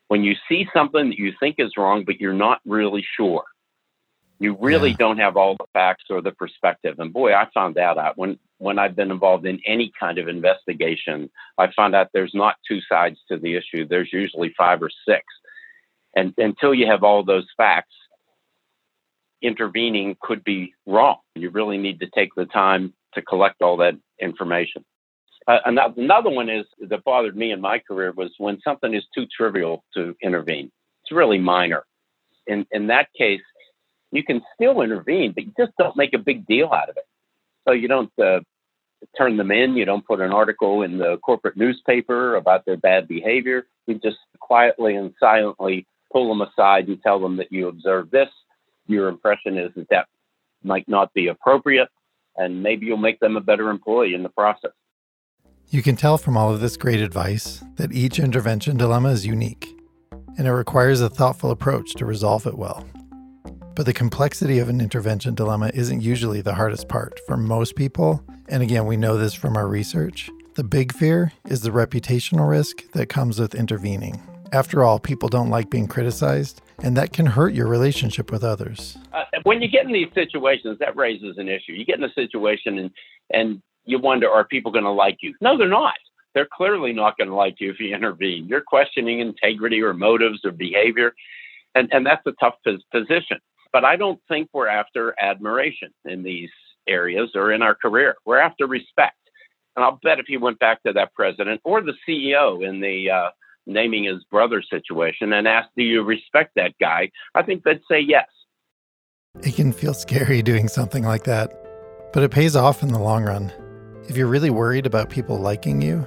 when 0.08 0.22
you 0.22 0.34
see 0.48 0.66
something 0.74 1.08
that 1.08 1.18
you 1.18 1.32
think 1.40 1.56
is 1.58 1.72
wrong, 1.76 2.04
but 2.04 2.20
you're 2.20 2.32
not 2.32 2.60
really 2.64 3.04
sure. 3.16 3.44
You 4.40 4.56
really 4.58 4.90
yeah. 4.90 4.96
don't 4.98 5.18
have 5.18 5.36
all 5.36 5.54
the 5.56 5.66
facts 5.74 6.04
or 6.08 6.22
the 6.22 6.32
perspective. 6.32 6.98
And 6.98 7.12
boy, 7.12 7.34
I 7.34 7.46
found 7.52 7.74
that 7.76 7.98
out 7.98 8.16
when 8.16 8.38
when 8.56 8.78
I've 8.78 8.96
been 8.96 9.10
involved 9.10 9.46
in 9.46 9.60
any 9.66 9.92
kind 9.98 10.18
of 10.18 10.28
investigation. 10.28 11.30
I 11.58 11.70
found 11.76 11.94
out 11.94 12.08
there's 12.12 12.34
not 12.34 12.56
two 12.66 12.80
sides 12.88 13.18
to 13.28 13.38
the 13.38 13.54
issue. 13.54 13.86
There's 13.86 14.12
usually 14.12 14.54
five 14.56 14.82
or 14.82 14.90
six. 15.06 15.22
And 16.16 16.34
until 16.38 16.74
you 16.74 16.86
have 16.86 17.04
all 17.04 17.22
those 17.22 17.46
facts, 17.56 17.94
intervening 19.42 20.16
could 20.20 20.42
be 20.42 20.74
wrong. 20.86 21.18
You 21.34 21.50
really 21.50 21.78
need 21.78 22.00
to 22.00 22.08
take 22.14 22.34
the 22.34 22.46
time 22.46 22.94
to 23.14 23.22
collect 23.22 23.62
all 23.62 23.76
that 23.78 23.94
information. 24.20 24.84
Uh, 25.46 25.58
another 25.96 26.30
one 26.30 26.48
is 26.48 26.66
that 26.88 27.04
bothered 27.04 27.36
me 27.36 27.52
in 27.52 27.60
my 27.60 27.78
career 27.78 28.12
was 28.12 28.30
when 28.38 28.58
something 28.62 28.94
is 28.94 29.04
too 29.14 29.26
trivial 29.34 29.84
to 29.94 30.14
intervene. 30.22 30.70
It's 31.02 31.12
really 31.12 31.38
minor. 31.38 31.84
In 32.46 32.66
in 32.70 32.86
that 32.88 33.08
case, 33.16 33.40
you 34.12 34.24
can 34.24 34.42
still 34.54 34.82
intervene, 34.82 35.32
but 35.32 35.44
you 35.44 35.52
just 35.58 35.72
don't 35.78 35.96
make 35.96 36.14
a 36.14 36.18
big 36.18 36.46
deal 36.46 36.70
out 36.72 36.88
of 36.88 36.96
it. 36.96 37.06
So 37.66 37.72
you 37.72 37.88
don't 37.88 38.12
uh, 38.18 38.40
turn 39.16 39.36
them 39.36 39.50
in. 39.50 39.76
You 39.76 39.84
don't 39.84 40.06
put 40.06 40.20
an 40.20 40.32
article 40.32 40.82
in 40.82 40.98
the 40.98 41.18
corporate 41.18 41.56
newspaper 41.56 42.36
about 42.36 42.64
their 42.64 42.76
bad 42.76 43.08
behavior. 43.08 43.66
You 43.86 43.98
just 43.98 44.18
quietly 44.38 44.96
and 44.96 45.14
silently 45.20 45.86
pull 46.12 46.28
them 46.28 46.40
aside 46.40 46.88
and 46.88 47.00
tell 47.02 47.20
them 47.20 47.36
that 47.36 47.52
you 47.52 47.68
observe 47.68 48.10
this. 48.10 48.28
Your 48.86 49.08
impression 49.08 49.58
is 49.58 49.70
that 49.76 49.88
that 49.90 50.06
might 50.64 50.88
not 50.88 51.12
be 51.14 51.28
appropriate, 51.28 51.88
and 52.36 52.62
maybe 52.62 52.86
you'll 52.86 52.96
make 52.96 53.20
them 53.20 53.36
a 53.36 53.40
better 53.40 53.70
employee 53.70 54.14
in 54.14 54.22
the 54.22 54.28
process. 54.28 54.72
You 55.68 55.82
can 55.82 55.94
tell 55.94 56.18
from 56.18 56.36
all 56.36 56.52
of 56.52 56.60
this 56.60 56.76
great 56.76 57.00
advice 57.00 57.62
that 57.76 57.92
each 57.92 58.18
intervention 58.18 58.76
dilemma 58.76 59.10
is 59.10 59.24
unique, 59.24 59.68
and 60.36 60.48
it 60.48 60.52
requires 60.52 61.00
a 61.00 61.08
thoughtful 61.08 61.52
approach 61.52 61.94
to 61.94 62.04
resolve 62.04 62.46
it 62.46 62.58
well. 62.58 62.84
But 63.80 63.86
the 63.86 63.94
complexity 63.94 64.58
of 64.58 64.68
an 64.68 64.78
intervention 64.78 65.34
dilemma 65.34 65.70
isn't 65.72 66.02
usually 66.02 66.42
the 66.42 66.52
hardest 66.52 66.86
part 66.86 67.18
for 67.26 67.38
most 67.38 67.76
people, 67.76 68.22
and 68.46 68.62
again, 68.62 68.84
we 68.84 68.98
know 68.98 69.16
this 69.16 69.32
from 69.32 69.56
our 69.56 69.66
research. 69.66 70.28
The 70.54 70.64
big 70.64 70.92
fear 70.92 71.32
is 71.46 71.62
the 71.62 71.70
reputational 71.70 72.46
risk 72.46 72.82
that 72.92 73.06
comes 73.06 73.40
with 73.40 73.54
intervening. 73.54 74.20
After 74.52 74.84
all, 74.84 74.98
people 74.98 75.30
don't 75.30 75.48
like 75.48 75.70
being 75.70 75.88
criticized, 75.88 76.60
and 76.82 76.94
that 76.98 77.14
can 77.14 77.24
hurt 77.24 77.54
your 77.54 77.68
relationship 77.68 78.30
with 78.30 78.44
others. 78.44 78.98
Uh, 79.14 79.24
when 79.44 79.62
you 79.62 79.68
get 79.68 79.86
in 79.86 79.92
these 79.94 80.12
situations, 80.12 80.78
that 80.78 80.94
raises 80.94 81.38
an 81.38 81.48
issue. 81.48 81.72
You 81.72 81.86
get 81.86 81.96
in 81.96 82.04
a 82.04 82.12
situation 82.12 82.78
and 82.80 82.90
and 83.32 83.62
you 83.86 83.98
wonder, 83.98 84.28
are 84.28 84.44
people 84.44 84.70
going 84.70 84.84
to 84.84 84.90
like 84.90 85.16
you? 85.22 85.34
No, 85.40 85.56
they're 85.56 85.66
not. 85.66 85.94
They're 86.34 86.48
clearly 86.52 86.92
not 86.92 87.16
going 87.16 87.30
to 87.30 87.34
like 87.34 87.54
you 87.60 87.70
if 87.70 87.80
you 87.80 87.94
intervene. 87.94 88.46
You're 88.46 88.60
questioning 88.60 89.20
integrity 89.20 89.80
or 89.80 89.94
motives 89.94 90.44
or 90.44 90.50
behavior, 90.50 91.14
and 91.74 91.88
and 91.94 92.04
that's 92.04 92.26
a 92.26 92.32
tough 92.32 92.56
position. 92.92 93.38
But 93.72 93.84
I 93.84 93.96
don't 93.96 94.20
think 94.28 94.48
we're 94.52 94.68
after 94.68 95.14
admiration 95.20 95.90
in 96.04 96.22
these 96.22 96.50
areas 96.88 97.30
or 97.34 97.52
in 97.52 97.62
our 97.62 97.74
career. 97.74 98.16
We're 98.24 98.40
after 98.40 98.66
respect. 98.66 99.16
And 99.76 99.84
I'll 99.84 100.00
bet 100.02 100.18
if 100.18 100.28
you 100.28 100.40
went 100.40 100.58
back 100.58 100.82
to 100.82 100.92
that 100.92 101.14
president 101.14 101.60
or 101.64 101.80
the 101.80 101.94
CEO 102.06 102.66
in 102.68 102.80
the 102.80 103.10
uh, 103.10 103.30
naming 103.66 104.04
his 104.04 104.24
brother 104.24 104.62
situation 104.62 105.32
and 105.32 105.46
asked, 105.46 105.70
Do 105.76 105.84
you 105.84 106.02
respect 106.02 106.52
that 106.56 106.72
guy? 106.80 107.10
I 107.34 107.42
think 107.42 107.62
they'd 107.62 107.80
say 107.88 108.00
yes. 108.00 108.26
It 109.42 109.54
can 109.54 109.72
feel 109.72 109.94
scary 109.94 110.42
doing 110.42 110.66
something 110.66 111.04
like 111.04 111.24
that, 111.24 111.52
but 112.12 112.24
it 112.24 112.32
pays 112.32 112.56
off 112.56 112.82
in 112.82 112.88
the 112.88 112.98
long 112.98 113.24
run. 113.24 113.52
If 114.08 114.16
you're 114.16 114.26
really 114.26 114.50
worried 114.50 114.86
about 114.86 115.08
people 115.08 115.38
liking 115.38 115.80
you, 115.80 116.04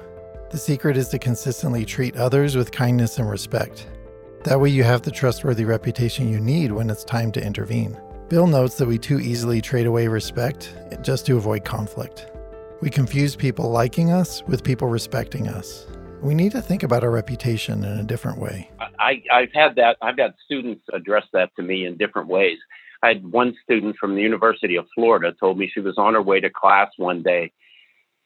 the 0.50 0.58
secret 0.58 0.96
is 0.96 1.08
to 1.08 1.18
consistently 1.18 1.86
treat 1.86 2.16
others 2.16 2.54
with 2.54 2.70
kindness 2.70 3.18
and 3.18 3.28
respect. 3.28 3.88
That 4.44 4.60
way, 4.60 4.68
you 4.68 4.84
have 4.84 5.00
the 5.00 5.10
trustworthy 5.10 5.64
reputation 5.64 6.28
you 6.28 6.38
need 6.38 6.70
when 6.70 6.90
it's 6.90 7.02
time 7.02 7.32
to 7.32 7.42
intervene. 7.42 7.98
Bill 8.28 8.46
notes 8.46 8.76
that 8.76 8.86
we 8.86 8.98
too 8.98 9.18
easily 9.18 9.62
trade 9.62 9.86
away 9.86 10.06
respect 10.06 10.76
just 11.00 11.24
to 11.26 11.38
avoid 11.38 11.64
conflict. 11.64 12.30
We 12.82 12.90
confuse 12.90 13.34
people 13.36 13.70
liking 13.70 14.10
us 14.10 14.42
with 14.42 14.62
people 14.62 14.88
respecting 14.88 15.48
us. 15.48 15.86
We 16.20 16.34
need 16.34 16.52
to 16.52 16.60
think 16.60 16.82
about 16.82 17.02
our 17.02 17.10
reputation 17.10 17.84
in 17.84 17.98
a 17.98 18.02
different 18.02 18.38
way. 18.38 18.70
I, 18.98 19.22
have 19.30 19.52
had 19.54 19.76
that, 19.76 19.96
I've 20.02 20.18
had 20.18 20.34
students 20.44 20.84
address 20.92 21.24
that 21.32 21.50
to 21.56 21.62
me 21.62 21.86
in 21.86 21.96
different 21.96 22.28
ways. 22.28 22.58
I 23.02 23.08
had 23.08 23.24
one 23.24 23.56
student 23.62 23.96
from 23.98 24.14
the 24.14 24.20
University 24.20 24.76
of 24.76 24.84
Florida 24.94 25.32
told 25.40 25.56
me 25.56 25.70
she 25.72 25.80
was 25.80 25.96
on 25.96 26.12
her 26.12 26.22
way 26.22 26.40
to 26.40 26.50
class 26.50 26.90
one 26.98 27.22
day 27.22 27.50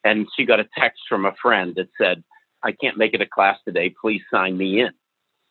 and 0.02 0.26
she 0.36 0.44
got 0.44 0.58
a 0.58 0.66
text 0.76 1.02
from 1.08 1.26
a 1.26 1.34
friend 1.40 1.76
that 1.76 1.90
said, 1.96 2.24
I 2.64 2.72
can't 2.72 2.98
make 2.98 3.14
it 3.14 3.18
to 3.18 3.26
class 3.26 3.58
today. 3.64 3.94
Please 4.00 4.22
sign 4.32 4.58
me 4.58 4.80
in. 4.80 4.90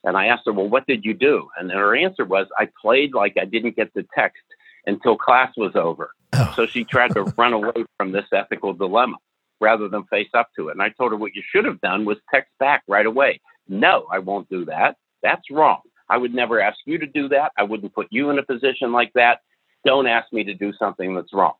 And 0.04 0.16
I 0.16 0.26
asked 0.26 0.42
her, 0.46 0.52
Well, 0.52 0.68
what 0.68 0.86
did 0.86 1.04
you 1.04 1.14
do? 1.14 1.48
And 1.58 1.70
her 1.70 1.96
answer 1.96 2.24
was, 2.24 2.46
I 2.58 2.68
played 2.80 3.14
like 3.14 3.36
I 3.40 3.44
didn't 3.44 3.76
get 3.76 3.92
the 3.94 4.06
text 4.14 4.42
until 4.86 5.16
class 5.16 5.52
was 5.56 5.72
over. 5.74 6.10
Oh. 6.32 6.52
So 6.56 6.66
she 6.66 6.84
tried 6.84 7.14
to 7.14 7.24
run 7.36 7.52
away 7.52 7.84
from 7.96 8.12
this 8.12 8.26
ethical 8.32 8.72
dilemma 8.72 9.16
rather 9.60 9.88
than 9.88 10.04
face 10.04 10.28
up 10.34 10.48
to 10.56 10.68
it. 10.68 10.72
And 10.72 10.82
I 10.82 10.90
told 10.90 11.12
her 11.12 11.16
what 11.16 11.34
you 11.34 11.42
should 11.50 11.64
have 11.64 11.80
done 11.80 12.04
was 12.04 12.18
text 12.32 12.52
back 12.58 12.82
right 12.86 13.06
away. 13.06 13.40
No, 13.68 14.06
I 14.10 14.18
won't 14.18 14.48
do 14.48 14.64
that. 14.66 14.96
That's 15.22 15.50
wrong. 15.50 15.80
I 16.08 16.16
would 16.16 16.32
never 16.32 16.60
ask 16.60 16.78
you 16.86 16.98
to 16.98 17.06
do 17.06 17.28
that. 17.28 17.52
I 17.58 17.64
wouldn't 17.64 17.94
put 17.94 18.06
you 18.10 18.30
in 18.30 18.38
a 18.38 18.42
position 18.42 18.92
like 18.92 19.12
that. 19.14 19.40
Don't 19.84 20.06
ask 20.06 20.32
me 20.32 20.44
to 20.44 20.54
do 20.54 20.72
something 20.78 21.14
that's 21.14 21.32
wrong. 21.32 21.54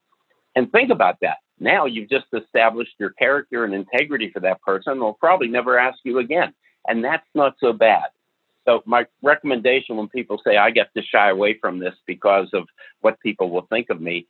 And 0.56 0.70
think 0.72 0.90
about 0.90 1.16
that. 1.20 1.38
Now 1.60 1.86
you've 1.86 2.08
just 2.08 2.26
established 2.32 2.94
your 2.98 3.10
character 3.10 3.64
and 3.64 3.74
integrity 3.74 4.30
for 4.30 4.40
that 4.40 4.62
person. 4.62 4.98
They'll 4.98 5.12
probably 5.14 5.48
never 5.48 5.78
ask 5.78 5.98
you 6.04 6.18
again. 6.18 6.54
And 6.86 7.04
that's 7.04 7.26
not 7.34 7.56
so 7.60 7.72
bad. 7.72 8.06
So 8.68 8.82
my 8.84 9.06
recommendation 9.22 9.96
when 9.96 10.08
people 10.08 10.38
say 10.46 10.58
I 10.58 10.70
get 10.70 10.92
to 10.94 11.02
shy 11.02 11.30
away 11.30 11.56
from 11.58 11.78
this 11.78 11.94
because 12.06 12.48
of 12.52 12.64
what 13.00 13.18
people 13.20 13.48
will 13.48 13.66
think 13.70 13.88
of 13.88 13.98
me, 13.98 14.26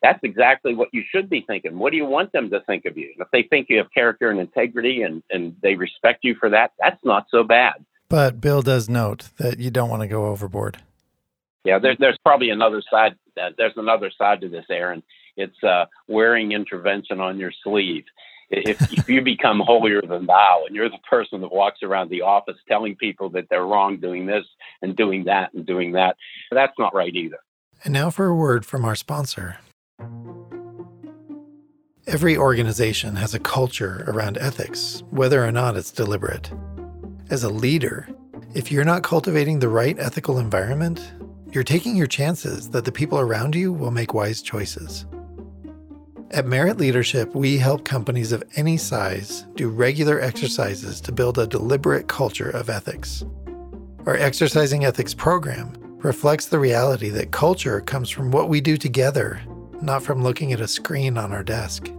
that's 0.00 0.20
exactly 0.22 0.74
what 0.74 0.88
you 0.92 1.02
should 1.10 1.28
be 1.28 1.44
thinking. 1.46 1.78
What 1.78 1.90
do 1.90 1.98
you 1.98 2.06
want 2.06 2.32
them 2.32 2.48
to 2.50 2.60
think 2.60 2.86
of 2.86 2.96
you? 2.96 3.12
And 3.14 3.26
if 3.26 3.28
they 3.30 3.42
think 3.42 3.66
you 3.68 3.76
have 3.78 3.92
character 3.92 4.30
and 4.30 4.40
integrity 4.40 5.02
and, 5.02 5.22
and 5.28 5.54
they 5.62 5.74
respect 5.74 6.20
you 6.24 6.34
for 6.36 6.48
that, 6.48 6.72
that's 6.78 7.04
not 7.04 7.26
so 7.30 7.44
bad. 7.44 7.84
But 8.08 8.40
Bill 8.40 8.62
does 8.62 8.88
note 8.88 9.28
that 9.36 9.58
you 9.58 9.70
don't 9.70 9.90
want 9.90 10.00
to 10.00 10.08
go 10.08 10.26
overboard. 10.26 10.78
Yeah, 11.64 11.78
there, 11.78 11.96
there's 11.98 12.18
probably 12.24 12.48
another 12.48 12.82
side. 12.90 13.16
There's 13.34 13.76
another 13.76 14.10
side 14.16 14.40
to 14.40 14.48
this, 14.48 14.64
Aaron. 14.70 15.02
It's 15.36 15.62
uh, 15.62 15.84
wearing 16.06 16.52
intervention 16.52 17.20
on 17.20 17.38
your 17.38 17.52
sleeve 17.62 18.04
if, 18.50 18.92
if 18.92 19.08
you 19.08 19.20
become 19.22 19.60
holier 19.60 20.00
than 20.02 20.26
thou 20.26 20.64
and 20.66 20.74
you're 20.74 20.88
the 20.88 20.98
person 21.08 21.40
that 21.40 21.52
walks 21.52 21.82
around 21.82 22.10
the 22.10 22.22
office 22.22 22.56
telling 22.66 22.96
people 22.96 23.28
that 23.30 23.46
they're 23.50 23.66
wrong 23.66 23.98
doing 23.98 24.26
this 24.26 24.44
and 24.82 24.96
doing 24.96 25.24
that 25.24 25.52
and 25.54 25.66
doing 25.66 25.92
that, 25.92 26.16
that's 26.50 26.78
not 26.78 26.94
right 26.94 27.14
either. 27.14 27.38
And 27.84 27.92
now 27.92 28.10
for 28.10 28.26
a 28.26 28.34
word 28.34 28.66
from 28.66 28.84
our 28.84 28.94
sponsor. 28.94 29.58
Every 32.06 32.38
organization 32.38 33.16
has 33.16 33.34
a 33.34 33.38
culture 33.38 34.04
around 34.06 34.38
ethics, 34.38 35.02
whether 35.10 35.44
or 35.44 35.52
not 35.52 35.76
it's 35.76 35.90
deliberate. 35.90 36.50
As 37.28 37.44
a 37.44 37.50
leader, 37.50 38.08
if 38.54 38.72
you're 38.72 38.84
not 38.84 39.02
cultivating 39.02 39.58
the 39.58 39.68
right 39.68 39.98
ethical 39.98 40.38
environment, 40.38 41.12
you're 41.52 41.64
taking 41.64 41.96
your 41.96 42.06
chances 42.06 42.70
that 42.70 42.86
the 42.86 42.92
people 42.92 43.18
around 43.18 43.54
you 43.54 43.74
will 43.74 43.90
make 43.90 44.14
wise 44.14 44.40
choices. 44.40 45.04
At 46.30 46.44
Merit 46.44 46.76
Leadership, 46.76 47.34
we 47.34 47.56
help 47.56 47.86
companies 47.86 48.32
of 48.32 48.44
any 48.54 48.76
size 48.76 49.46
do 49.54 49.70
regular 49.70 50.20
exercises 50.20 51.00
to 51.00 51.12
build 51.12 51.38
a 51.38 51.46
deliberate 51.46 52.06
culture 52.06 52.50
of 52.50 52.68
ethics. 52.68 53.24
Our 54.04 54.14
Exercising 54.14 54.84
Ethics 54.84 55.14
program 55.14 55.72
reflects 56.02 56.44
the 56.46 56.58
reality 56.58 57.08
that 57.08 57.30
culture 57.30 57.80
comes 57.80 58.10
from 58.10 58.30
what 58.30 58.50
we 58.50 58.60
do 58.60 58.76
together, 58.76 59.40
not 59.80 60.02
from 60.02 60.22
looking 60.22 60.52
at 60.52 60.60
a 60.60 60.68
screen 60.68 61.16
on 61.16 61.32
our 61.32 61.42
desk. 61.42 61.90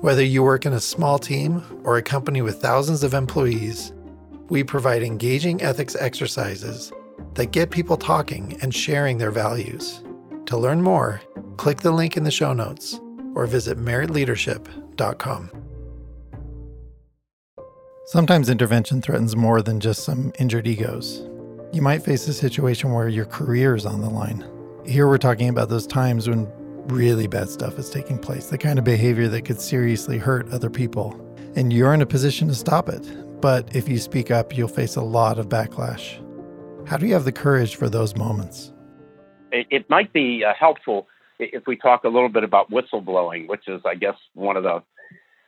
Whether 0.00 0.24
you 0.24 0.44
work 0.44 0.64
in 0.64 0.74
a 0.74 0.80
small 0.80 1.18
team 1.18 1.64
or 1.82 1.96
a 1.96 2.02
company 2.02 2.40
with 2.40 2.62
thousands 2.62 3.02
of 3.02 3.14
employees, 3.14 3.92
we 4.48 4.62
provide 4.62 5.02
engaging 5.02 5.60
ethics 5.60 5.96
exercises 5.96 6.92
that 7.34 7.50
get 7.50 7.70
people 7.72 7.96
talking 7.96 8.56
and 8.62 8.72
sharing 8.72 9.18
their 9.18 9.32
values. 9.32 10.04
To 10.46 10.56
learn 10.56 10.82
more, 10.82 11.20
click 11.56 11.80
the 11.80 11.90
link 11.90 12.16
in 12.16 12.22
the 12.22 12.30
show 12.30 12.52
notes 12.52 13.00
or 13.34 13.46
visit 13.46 13.78
meritleadership.com. 13.78 15.50
Sometimes 18.06 18.50
intervention 18.50 19.00
threatens 19.00 19.36
more 19.36 19.62
than 19.62 19.80
just 19.80 20.04
some 20.04 20.32
injured 20.38 20.66
egos. 20.66 21.26
You 21.72 21.80
might 21.80 22.02
face 22.02 22.28
a 22.28 22.34
situation 22.34 22.92
where 22.92 23.08
your 23.08 23.24
career 23.24 23.74
is 23.74 23.86
on 23.86 24.00
the 24.00 24.10
line. 24.10 24.44
Here 24.84 25.06
we're 25.08 25.18
talking 25.18 25.48
about 25.48 25.68
those 25.68 25.86
times 25.86 26.28
when 26.28 26.46
really 26.88 27.26
bad 27.26 27.48
stuff 27.48 27.78
is 27.78 27.88
taking 27.88 28.18
place, 28.18 28.48
the 28.48 28.58
kind 28.58 28.78
of 28.78 28.84
behavior 28.84 29.28
that 29.28 29.42
could 29.42 29.60
seriously 29.60 30.18
hurt 30.18 30.52
other 30.52 30.68
people. 30.68 31.18
And 31.54 31.72
you're 31.72 31.94
in 31.94 32.02
a 32.02 32.06
position 32.06 32.48
to 32.48 32.54
stop 32.54 32.88
it. 32.88 33.40
But 33.40 33.74
if 33.74 33.88
you 33.88 33.98
speak 33.98 34.30
up, 34.30 34.56
you'll 34.56 34.68
face 34.68 34.96
a 34.96 35.02
lot 35.02 35.38
of 35.38 35.48
backlash. 35.48 36.18
How 36.86 36.96
do 36.96 37.06
you 37.06 37.14
have 37.14 37.24
the 37.24 37.32
courage 37.32 37.76
for 37.76 37.88
those 37.88 38.16
moments? 38.16 38.72
It, 39.52 39.88
might 39.88 40.12
be 40.12 40.44
uh, 40.44 40.52
helpful 40.58 41.06
if 41.38 41.66
we 41.66 41.76
talk 41.76 42.04
a 42.04 42.08
little 42.08 42.28
bit 42.28 42.44
about 42.44 42.70
whistleblowing, 42.70 43.48
which 43.48 43.68
is, 43.68 43.80
I 43.84 43.94
guess, 43.94 44.16
one 44.34 44.56
of 44.56 44.62
the 44.62 44.82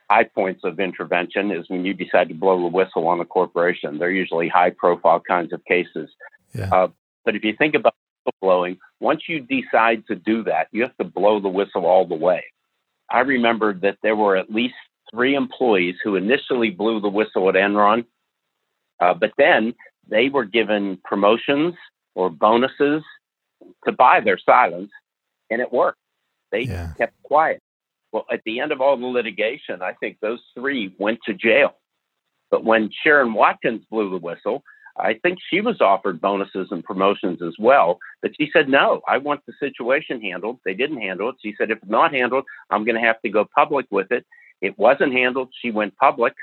high 0.09 0.23
points 0.23 0.61
of 0.63 0.79
intervention 0.79 1.51
is 1.51 1.65
when 1.69 1.85
you 1.85 1.93
decide 1.93 2.29
to 2.29 2.35
blow 2.35 2.61
the 2.61 2.67
whistle 2.67 3.07
on 3.07 3.19
a 3.19 3.25
corporation. 3.25 3.97
They're 3.97 4.11
usually 4.11 4.47
high 4.47 4.69
profile 4.69 5.19
kinds 5.19 5.51
of 5.53 5.63
cases. 5.65 6.09
Yeah. 6.53 6.69
Uh, 6.71 6.87
but 7.23 7.35
if 7.35 7.43
you 7.43 7.53
think 7.57 7.75
about 7.75 7.95
whistleblowing, 8.27 8.77
once 8.99 9.23
you 9.27 9.39
decide 9.39 10.05
to 10.07 10.15
do 10.15 10.43
that, 10.43 10.67
you 10.71 10.83
have 10.83 10.95
to 10.97 11.03
blow 11.03 11.39
the 11.39 11.49
whistle 11.49 11.85
all 11.85 12.05
the 12.05 12.15
way. 12.15 12.43
I 13.09 13.21
remember 13.21 13.73
that 13.73 13.97
there 14.03 14.15
were 14.15 14.35
at 14.35 14.51
least 14.51 14.75
three 15.11 15.35
employees 15.35 15.95
who 16.03 16.15
initially 16.15 16.69
blew 16.69 16.99
the 16.99 17.09
whistle 17.09 17.49
at 17.49 17.55
Enron, 17.55 18.05
uh, 18.99 19.13
but 19.13 19.31
then 19.37 19.73
they 20.07 20.29
were 20.29 20.45
given 20.45 20.99
promotions 21.03 21.73
or 22.15 22.29
bonuses 22.29 23.03
to 23.85 23.91
buy 23.91 24.19
their 24.19 24.37
silence, 24.37 24.91
and 25.49 25.61
it 25.61 25.71
worked. 25.71 25.99
They 26.51 26.61
Yeah. 26.61 26.93
kept 26.97 27.21
quiet. 27.23 27.61
Well, 28.11 28.25
at 28.31 28.41
the 28.45 28.59
end 28.59 28.71
of 28.71 28.81
all 28.81 28.95
the 28.97 29.05
litigation, 29.05 29.81
I 29.81 29.93
think 29.93 30.19
those 30.21 30.41
three 30.53 30.93
went 30.97 31.19
to 31.25 31.33
jail. 31.33 31.75
But 32.49 32.63
when 32.63 32.89
Sherron 33.05 33.33
Watkins 33.33 33.83
blew 33.89 34.09
the 34.09 34.17
whistle, 34.17 34.63
I 34.97 35.15
think 35.15 35.39
she 35.49 35.59
was 35.59 35.81
offered 35.81 36.21
bonuses 36.21 36.69
and 36.71 36.83
promotions 36.83 37.41
as 37.41 37.53
well. 37.59 37.99
But 38.21 38.31
she 38.39 38.49
said, 38.53 38.69
no, 38.69 39.01
I 39.07 39.17
want 39.17 39.41
the 39.45 39.53
situation 39.59 40.21
handled. 40.21 40.59
They 40.63 40.73
didn't 40.73 41.01
handle 41.01 41.29
it. 41.29 41.35
She 41.41 41.53
said, 41.57 41.69
if 41.71 41.79
it's 41.79 41.91
not 41.91 42.13
handled, 42.13 42.45
I'm 42.69 42.85
going 42.85 42.95
to 42.95 43.01
have 43.05 43.21
to 43.23 43.29
go 43.29 43.45
public 43.53 43.87
with 43.91 44.11
it. 44.11 44.25
It 44.61 44.77
wasn't 44.79 45.11
handled. 45.11 45.49
She 45.61 45.71
went 45.71 45.97
public. 45.97 46.33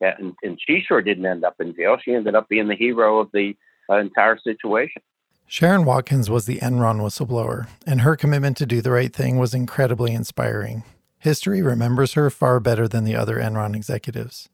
And, 0.00 0.34
and 0.42 0.58
she 0.64 0.82
sure 0.86 1.00
didn't 1.00 1.26
end 1.26 1.44
up 1.44 1.56
in 1.60 1.74
jail. 1.74 1.96
She 2.04 2.14
ended 2.14 2.34
up 2.34 2.48
being 2.48 2.68
the 2.68 2.76
hero 2.76 3.18
of 3.18 3.30
the 3.32 3.56
uh, 3.90 3.96
entire 3.96 4.38
situation. 4.38 5.02
Sherron 5.48 5.86
Watkins 5.86 6.28
was 6.28 6.44
the 6.44 6.58
Enron 6.58 7.00
whistleblower, 7.00 7.68
and 7.86 8.02
her 8.02 8.16
commitment 8.16 8.58
to 8.58 8.66
do 8.66 8.82
the 8.82 8.90
right 8.90 9.10
thing 9.10 9.38
was 9.38 9.54
incredibly 9.54 10.12
inspiring. 10.12 10.82
History 11.20 11.62
remembers 11.62 12.12
her 12.12 12.28
far 12.28 12.60
better 12.60 12.86
than 12.86 13.04
the 13.04 13.16
other 13.16 13.36
Enron 13.36 13.74
executives. 13.74 14.50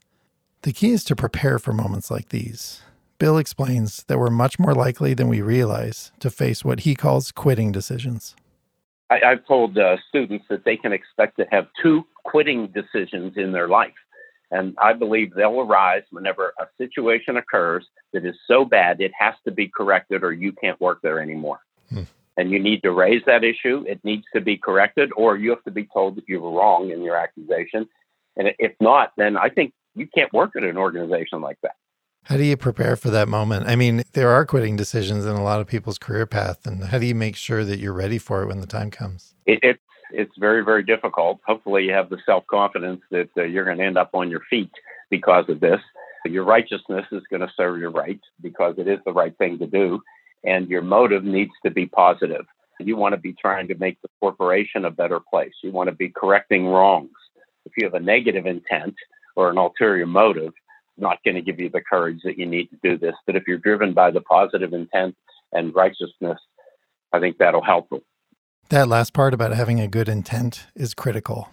The 0.63 0.73
key 0.73 0.93
is 0.93 1.03
to 1.05 1.17
prepare 1.17 1.59
for 1.59 1.73
moments 1.73 2.13
like 2.13 2.29
these. 2.29 2.81
Bill 3.19 3.39
explains 3.39 4.05
that 4.05 4.21
we're 4.21 4.31
much 4.31 4.61
more 4.61 4.73
likely 4.73 5.15
than 5.15 5.27
we 5.27 5.43
realize 5.43 6.13
to 6.21 6.31
face 6.31 6.65
what 6.65 6.81
he 6.81 6.95
calls 6.95 7.33
quitting 7.33 7.73
decisions. 7.73 8.37
I, 9.11 9.21
I've 9.27 9.47
told 9.49 9.77
uh, 9.77 9.97
students 10.09 10.45
that 10.49 10.65
they 10.65 10.77
can 10.77 10.93
expect 10.93 11.39
to 11.39 11.47
have 11.51 11.67
two 11.83 12.05
quitting 12.23 12.69
decisions 12.69 13.33
in 13.37 13.51
their 13.51 13.67
life. 13.67 13.93
And 14.55 14.77
I 14.81 14.93
believe 14.93 15.35
they'll 15.35 15.61
arise 15.61 16.05
whenever 16.13 16.55
a 16.61 16.67
situation 16.79 17.37
occurs 17.37 17.85
that 18.13 18.25
is 18.25 18.37
so 18.47 18.65
bad 18.65 19.01
it 19.01 19.11
has 19.19 19.35
to 19.45 19.51
be 19.51 19.67
corrected 19.67 20.23
or 20.23 20.33
you 20.33 20.53
can't 20.53 20.81
work 20.81 21.01
there 21.03 21.19
anymore. 21.21 21.59
Hmm. 21.91 22.05
And 22.37 22.53
you 22.53 22.61
need 22.61 22.81
to 22.85 22.93
raise 22.93 23.23
that 23.27 23.43
issue. 23.43 23.85
It 23.89 23.99
needs 24.05 24.23
to 24.33 24.41
be 24.41 24.57
corrected, 24.57 25.11
or 25.17 25.37
you 25.37 25.51
have 25.51 25.63
to 25.65 25.73
be 25.73 25.89
told 25.93 26.17
that 26.17 26.25
you 26.29 26.41
were 26.41 26.53
wrong 26.53 26.91
in 26.91 27.03
your 27.03 27.17
accusation. 27.17 27.89
And 28.37 28.49
if 28.61 28.73
not, 28.81 29.13
then 29.17 29.37
I 29.37 29.49
think 29.49 29.73
you 29.97 30.07
can't 30.15 30.33
work 30.33 30.53
at 30.57 30.63
an 30.63 30.77
organization 30.77 31.41
like 31.41 31.59
that. 31.63 31.75
How 32.25 32.37
do 32.37 32.45
you 32.45 32.57
prepare 32.57 32.97
for 32.97 33.11
that 33.11 33.29
moment? 33.29 33.69
I 33.69 33.77
mean, 33.77 34.03
there 34.13 34.31
are 34.31 34.47
quitting 34.47 34.77
decisions 34.77 35.27
in 35.27 35.35
a 35.35 35.43
lot 35.43 35.61
of 35.61 35.67
people's 35.67 35.99
career 35.99 36.27
path, 36.27 36.65
and 36.65 36.85
how 36.85 36.99
do 36.99 37.07
you 37.07 37.15
make 37.15 37.37
sure 37.37 37.65
that 37.65 37.79
you're 37.79 37.93
ready 37.93 38.19
for 38.19 38.43
it 38.43 38.47
when 38.47 38.61
the 38.61 38.67
time 38.67 38.91
comes? 38.91 39.35
it, 39.47 39.59
it's 39.63 39.83
it's 40.11 40.37
very 40.39 40.65
very 40.65 40.83
difficult. 40.83 41.41
Hopefully, 41.47 41.85
you 41.85 41.93
have 41.93 42.11
the 42.11 42.19
self 42.27 42.47
confidence 42.47 43.01
that 43.11 43.29
uh, 43.37 43.43
you're 43.43 43.65
going 43.65 43.79
to 43.79 43.85
end 43.85 43.99
up 43.99 44.11
on 44.15 44.31
your 44.31 44.43
feet 44.51 44.71
because 45.11 45.45
of 45.49 45.61
this. 45.61 45.81
Your 46.27 46.45
righteousness 46.45 47.05
is 47.13 47.23
going 47.31 47.43
to 47.43 47.53
serve 47.57 47.79
your 47.79 47.91
right 47.91 48.21
because 48.41 48.77
it 48.79 48.89
is 48.89 48.99
the 49.05 49.13
right 49.13 49.37
thing 49.37 49.59
to 49.59 49.67
do, 49.67 50.01
and 50.45 50.69
your 50.69 50.83
motive 50.83 51.25
needs 51.25 51.53
to 51.65 51.71
be 51.71 51.87
positive. 51.87 52.47
You 52.81 52.97
want 52.97 53.15
to 53.15 53.21
be 53.21 53.35
trying 53.35 53.69
to 53.69 53.75
make 53.77 54.01
the 54.03 54.09
corporation 54.21 54.85
a 54.85 54.91
better 54.91 55.21
place. 55.21 55.53
You 55.63 55.71
want 55.71 55.89
to 55.89 55.95
be 55.95 56.09
correcting 56.09 56.67
wrongs. 56.67 57.11
If 57.67 57.73
you 57.77 57.85
have 57.85 57.95
a 57.95 58.01
negative 58.01 58.47
intent 58.47 58.95
or 59.37 59.51
an 59.51 59.59
ulterior 59.59 60.07
motive, 60.07 60.53
not 60.97 61.23
going 61.25 61.37
to 61.37 61.43
give 61.43 61.61
you 61.61 61.71
the 61.71 61.81
courage 61.81 62.21
that 62.25 62.39
you 62.39 62.47
need 62.47 62.69
to 62.71 62.79
do 62.83 62.99
this. 62.99 63.15
But 63.27 63.37
if 63.37 63.45
you're 63.47 63.59
driven 63.59 63.95
by 63.95 64.11
the 64.11 64.21
positive 64.23 64.73
intent 64.73 65.17
and 65.53 65.75
righteousness, 65.75 66.39
I 67.13 67.21
think 67.21 67.39
that'll 67.39 67.63
help 67.63 67.89
them. 67.91 68.01
That 68.71 68.89
last 68.89 69.13
part 69.13 69.35
about 69.35 69.53
having 69.53 69.79
a 69.79 69.87
good 69.87 70.09
intent 70.09 70.69
is 70.75 70.95
critical. 70.95 71.51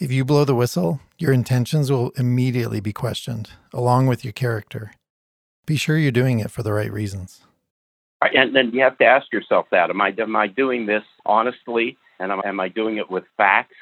If 0.00 0.10
you 0.10 0.24
blow 0.24 0.46
the 0.46 0.54
whistle, 0.54 1.00
your 1.18 1.30
intentions 1.30 1.92
will 1.92 2.10
immediately 2.16 2.80
be 2.80 2.94
questioned, 2.94 3.50
along 3.74 4.06
with 4.06 4.24
your 4.24 4.32
character. 4.32 4.92
Be 5.66 5.76
sure 5.76 5.98
you're 5.98 6.10
doing 6.10 6.40
it 6.40 6.50
for 6.50 6.62
the 6.62 6.72
right 6.72 6.90
reasons. 6.90 7.42
And 8.22 8.56
then 8.56 8.70
you 8.72 8.80
have 8.80 8.96
to 8.98 9.04
ask 9.04 9.30
yourself 9.30 9.66
that: 9.72 9.90
Am 9.90 10.00
I 10.00 10.14
am 10.18 10.34
I 10.34 10.46
doing 10.46 10.86
this 10.86 11.02
honestly, 11.26 11.98
and 12.18 12.32
am, 12.32 12.40
am 12.46 12.60
I 12.60 12.68
doing 12.68 12.96
it 12.96 13.10
with 13.10 13.24
facts? 13.36 13.76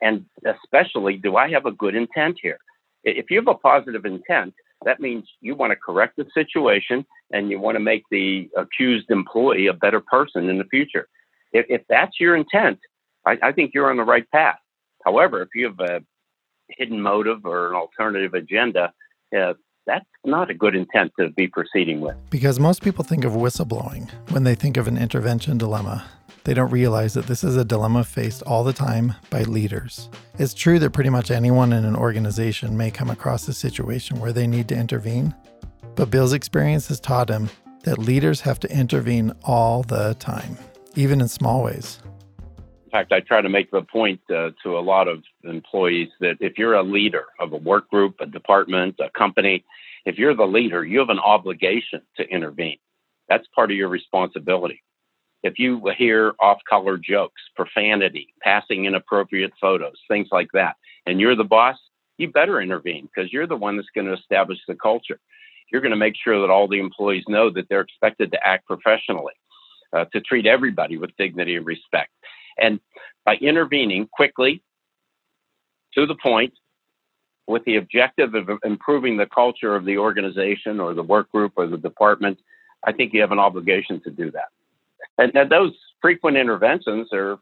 And 0.00 0.24
especially, 0.46 1.16
do 1.16 1.36
I 1.36 1.50
have 1.50 1.66
a 1.66 1.72
good 1.72 1.96
intent 1.96 2.38
here? 2.40 2.58
If 3.02 3.28
you 3.28 3.38
have 3.38 3.48
a 3.48 3.54
positive 3.54 4.04
intent, 4.04 4.54
that 4.84 5.00
means 5.00 5.24
you 5.40 5.56
want 5.56 5.72
to 5.72 5.76
correct 5.76 6.16
the 6.16 6.26
situation 6.32 7.04
and 7.32 7.50
you 7.50 7.58
want 7.58 7.74
to 7.74 7.80
make 7.80 8.04
the 8.12 8.48
accused 8.56 9.10
employee 9.10 9.66
a 9.66 9.72
better 9.72 10.00
person 10.00 10.48
in 10.48 10.58
the 10.58 10.64
future. 10.64 11.08
If, 11.52 11.66
if 11.68 11.82
that's 11.88 12.20
your 12.20 12.36
intent, 12.36 12.78
I, 13.26 13.38
I 13.42 13.52
think 13.52 13.72
you're 13.74 13.90
on 13.90 13.96
the 13.96 14.04
right 14.04 14.28
path. 14.30 14.58
However, 15.04 15.42
if 15.42 15.48
you 15.54 15.66
have 15.66 15.80
a 15.80 16.00
hidden 16.68 17.00
motive 17.00 17.44
or 17.44 17.68
an 17.68 17.74
alternative 17.74 18.34
agenda, 18.34 18.92
uh, 19.36 19.54
that's 19.86 20.04
not 20.24 20.50
a 20.50 20.54
good 20.54 20.74
intent 20.74 21.12
to 21.18 21.30
be 21.30 21.46
proceeding 21.46 22.00
with. 22.00 22.16
Because 22.30 22.60
most 22.60 22.82
people 22.82 23.04
think 23.04 23.24
of 23.24 23.32
whistleblowing 23.32 24.10
when 24.30 24.44
they 24.44 24.54
think 24.54 24.76
of 24.76 24.86
an 24.86 24.98
intervention 24.98 25.56
dilemma. 25.56 26.04
They 26.44 26.54
don't 26.54 26.70
realize 26.70 27.14
that 27.14 27.26
this 27.26 27.42
is 27.44 27.56
a 27.56 27.64
dilemma 27.64 28.04
faced 28.04 28.42
all 28.42 28.64
the 28.64 28.72
time 28.72 29.14
by 29.28 29.42
leaders. 29.42 30.08
It's 30.38 30.54
true 30.54 30.78
that 30.78 30.90
pretty 30.90 31.10
much 31.10 31.30
anyone 31.30 31.72
in 31.72 31.84
an 31.84 31.96
organization 31.96 32.76
may 32.76 32.90
come 32.90 33.10
across 33.10 33.48
a 33.48 33.54
situation 33.54 34.20
where 34.20 34.32
they 34.32 34.46
need 34.46 34.68
to 34.68 34.76
intervene, 34.76 35.34
but 35.94 36.10
Bill's 36.10 36.32
experience 36.32 36.88
has 36.88 37.00
taught 37.00 37.28
him 37.28 37.50
that 37.84 37.98
leaders 37.98 38.40
have 38.42 38.60
to 38.60 38.72
intervene 38.72 39.32
all 39.44 39.82
the 39.82 40.14
time, 40.18 40.56
even 40.98 41.20
in 41.20 41.28
small 41.28 41.62
ways. 41.62 42.00
In 42.84 42.90
fact, 42.90 43.12
I 43.12 43.20
try 43.20 43.40
to 43.40 43.48
make 43.48 43.70
the 43.70 43.82
point 43.82 44.20
uh, 44.30 44.50
to 44.62 44.78
a 44.78 44.80
lot 44.80 45.06
of 45.06 45.22
employees 45.44 46.08
that 46.20 46.38
if 46.40 46.58
you're 46.58 46.74
a 46.74 46.82
leader 46.82 47.24
of 47.38 47.52
a 47.52 47.56
work 47.56 47.88
group, 47.88 48.16
a 48.20 48.26
department, 48.26 48.96
a 48.98 49.10
company, 49.16 49.64
if 50.04 50.18
you're 50.18 50.34
the 50.34 50.46
leader, 50.46 50.84
you 50.84 50.98
have 50.98 51.10
an 51.10 51.18
obligation 51.18 52.00
to 52.16 52.26
intervene. 52.28 52.78
That's 53.28 53.46
part 53.54 53.70
of 53.70 53.76
your 53.76 53.88
responsibility. 53.88 54.82
If 55.42 55.58
you 55.58 55.92
hear 55.96 56.32
off 56.40 56.58
color 56.68 56.98
jokes, 56.98 57.40
profanity, 57.54 58.34
passing 58.42 58.86
inappropriate 58.86 59.52
photos, 59.60 59.96
things 60.08 60.28
like 60.32 60.48
that, 60.54 60.74
and 61.06 61.20
you're 61.20 61.36
the 61.36 61.44
boss, 61.44 61.76
you 62.16 62.32
better 62.32 62.60
intervene 62.60 63.08
because 63.14 63.32
you're 63.32 63.46
the 63.46 63.54
one 63.54 63.76
that's 63.76 63.88
going 63.94 64.08
to 64.08 64.14
establish 64.14 64.58
the 64.66 64.74
culture. 64.74 65.20
You're 65.70 65.82
going 65.82 65.90
to 65.90 65.96
make 65.96 66.14
sure 66.16 66.40
that 66.40 66.50
all 66.50 66.66
the 66.66 66.80
employees 66.80 67.24
know 67.28 67.50
that 67.50 67.68
they're 67.68 67.82
expected 67.82 68.32
to 68.32 68.44
act 68.44 68.66
professionally. 68.66 69.34
Uh, 69.92 70.04
to 70.12 70.20
treat 70.20 70.46
everybody 70.46 70.96
with 70.96 71.10
dignity 71.18 71.56
and 71.56 71.66
respect. 71.66 72.10
And 72.58 72.80
by 73.24 73.36
intervening 73.36 74.08
quickly, 74.12 74.62
to 75.94 76.06
the 76.06 76.16
point, 76.16 76.52
with 77.46 77.64
the 77.64 77.76
objective 77.76 78.34
of 78.34 78.50
improving 78.62 79.16
the 79.16 79.26
culture 79.26 79.74
of 79.74 79.84
the 79.86 79.96
organization 79.96 80.80
or 80.80 80.92
the 80.92 81.02
work 81.02 81.32
group 81.32 81.52
or 81.56 81.66
the 81.66 81.78
department, 81.78 82.38
I 82.84 82.92
think 82.92 83.14
you 83.14 83.20
have 83.22 83.32
an 83.32 83.38
obligation 83.38 84.00
to 84.02 84.10
do 84.10 84.30
that. 84.32 84.48
And, 85.16 85.50
those 85.50 85.72
frequent 86.00 86.36
interventions 86.36 87.08
are 87.12 87.38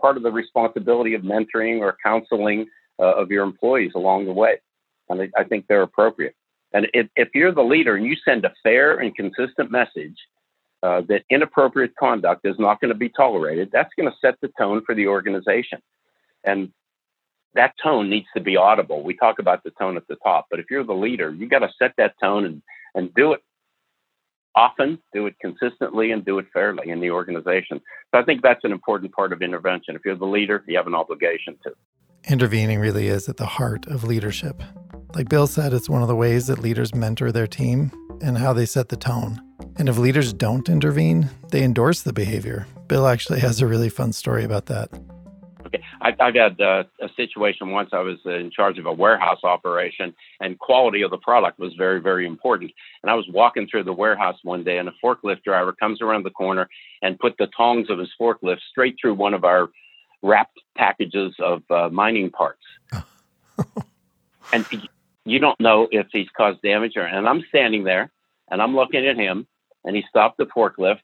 part 0.00 0.16
of 0.16 0.22
the 0.22 0.30
responsibility 0.30 1.14
of 1.14 1.22
mentoring 1.22 1.80
or 1.80 1.96
counseling 2.02 2.66
uh, 2.98 3.14
of 3.16 3.30
your 3.30 3.44
employees 3.44 3.92
along 3.94 4.26
the 4.26 4.32
way. 4.32 4.60
And 5.08 5.22
I, 5.22 5.28
I 5.36 5.44
think 5.44 5.66
they're 5.66 5.82
appropriate. 5.82 6.34
And 6.72 6.86
if, 6.94 7.08
if 7.16 7.28
you're 7.34 7.52
the 7.52 7.62
leader 7.62 7.96
and 7.96 8.06
you 8.06 8.14
send 8.24 8.44
a 8.44 8.52
fair 8.62 8.98
and 8.98 9.14
consistent 9.16 9.70
message 9.70 10.16
uh, 10.82 11.02
that 11.08 11.24
inappropriate 11.30 11.92
conduct 11.98 12.42
is 12.44 12.56
not 12.58 12.80
going 12.80 12.92
to 12.92 12.98
be 12.98 13.08
tolerated, 13.08 13.70
that's 13.72 13.92
going 13.98 14.10
to 14.10 14.16
set 14.20 14.34
the 14.40 14.50
tone 14.58 14.82
for 14.84 14.94
the 14.94 15.06
organization. 15.06 15.80
And 16.44 16.72
that 17.54 17.74
tone 17.82 18.08
needs 18.08 18.26
to 18.36 18.42
be 18.42 18.56
audible. 18.56 19.02
We 19.02 19.16
talk 19.16 19.38
about 19.38 19.64
the 19.64 19.70
tone 19.70 19.96
at 19.96 20.06
the 20.08 20.16
top, 20.22 20.46
but 20.50 20.60
if 20.60 20.66
you're 20.70 20.84
the 20.84 20.92
leader, 20.92 21.34
you 21.34 21.48
got 21.48 21.60
to 21.60 21.70
set 21.78 21.94
that 21.98 22.14
tone 22.20 22.44
and, 22.44 22.62
and 22.94 23.12
do 23.14 23.32
it 23.32 23.40
often, 24.54 24.98
do 25.12 25.26
it 25.26 25.34
consistently, 25.40 26.10
and 26.10 26.24
do 26.24 26.38
it 26.38 26.46
fairly 26.52 26.90
in 26.90 27.00
the 27.00 27.10
organization. 27.10 27.80
So 28.12 28.20
I 28.20 28.24
think 28.24 28.42
that's 28.42 28.64
an 28.64 28.72
important 28.72 29.12
part 29.12 29.32
of 29.32 29.42
intervention. 29.42 29.94
If 29.96 30.02
you're 30.04 30.16
the 30.16 30.26
leader, 30.26 30.64
you 30.66 30.76
have 30.76 30.86
an 30.86 30.94
obligation 30.94 31.56
to. 31.64 31.72
Intervening 32.28 32.80
really 32.80 33.08
is 33.08 33.28
at 33.28 33.36
the 33.36 33.46
heart 33.46 33.86
of 33.86 34.04
leadership. 34.04 34.62
Like 35.14 35.28
Bill 35.28 35.46
said, 35.46 35.72
it's 35.72 35.88
one 35.88 36.02
of 36.02 36.08
the 36.08 36.16
ways 36.16 36.48
that 36.48 36.58
leaders 36.58 36.94
mentor 36.94 37.32
their 37.32 37.46
team 37.46 37.90
and 38.20 38.36
how 38.36 38.52
they 38.52 38.66
set 38.66 38.88
the 38.88 38.96
tone. 38.96 39.40
And 39.78 39.88
if 39.88 39.96
leaders 39.96 40.32
don't 40.32 40.68
intervene, 40.68 41.30
they 41.50 41.62
endorse 41.62 42.02
the 42.02 42.12
behavior. 42.12 42.66
Bill 42.88 43.06
actually 43.06 43.38
has 43.40 43.60
a 43.60 43.66
really 43.66 43.88
fun 43.88 44.12
story 44.12 44.42
about 44.42 44.66
that. 44.66 44.90
Okay, 45.66 45.84
I, 46.00 46.14
I've 46.18 46.34
had 46.34 46.60
uh, 46.60 46.82
a 47.00 47.08
situation 47.14 47.70
once. 47.70 47.90
I 47.92 48.00
was 48.00 48.18
in 48.24 48.50
charge 48.50 48.78
of 48.78 48.86
a 48.86 48.92
warehouse 48.92 49.44
operation, 49.44 50.14
and 50.40 50.58
quality 50.58 51.02
of 51.02 51.12
the 51.12 51.18
product 51.18 51.60
was 51.60 51.72
very, 51.78 52.00
very 52.00 52.26
important. 52.26 52.72
And 53.02 53.10
I 53.10 53.14
was 53.14 53.26
walking 53.28 53.68
through 53.70 53.84
the 53.84 53.92
warehouse 53.92 54.38
one 54.42 54.64
day, 54.64 54.78
and 54.78 54.88
a 54.88 54.94
forklift 55.04 55.44
driver 55.44 55.72
comes 55.72 56.02
around 56.02 56.24
the 56.24 56.30
corner 56.30 56.68
and 57.02 57.18
put 57.18 57.36
the 57.38 57.48
tongs 57.56 57.88
of 57.88 57.98
his 57.98 58.08
forklift 58.20 58.60
straight 58.70 58.96
through 59.00 59.14
one 59.14 59.34
of 59.34 59.44
our 59.44 59.68
wrapped 60.22 60.58
packages 60.76 61.34
of 61.38 61.62
uh, 61.70 61.88
mining 61.90 62.30
parts. 62.30 62.64
and 64.52 64.66
you 65.24 65.38
don't 65.38 65.60
know 65.60 65.86
if 65.92 66.08
he's 66.10 66.28
caused 66.36 66.62
damage 66.62 66.94
or. 66.96 67.02
And 67.02 67.28
I'm 67.28 67.44
standing 67.48 67.84
there, 67.84 68.10
and 68.50 68.60
I'm 68.60 68.74
looking 68.74 69.06
at 69.06 69.16
him, 69.16 69.46
and 69.88 69.96
he 69.96 70.04
stopped 70.10 70.36
the 70.36 70.44
forklift, 70.44 71.00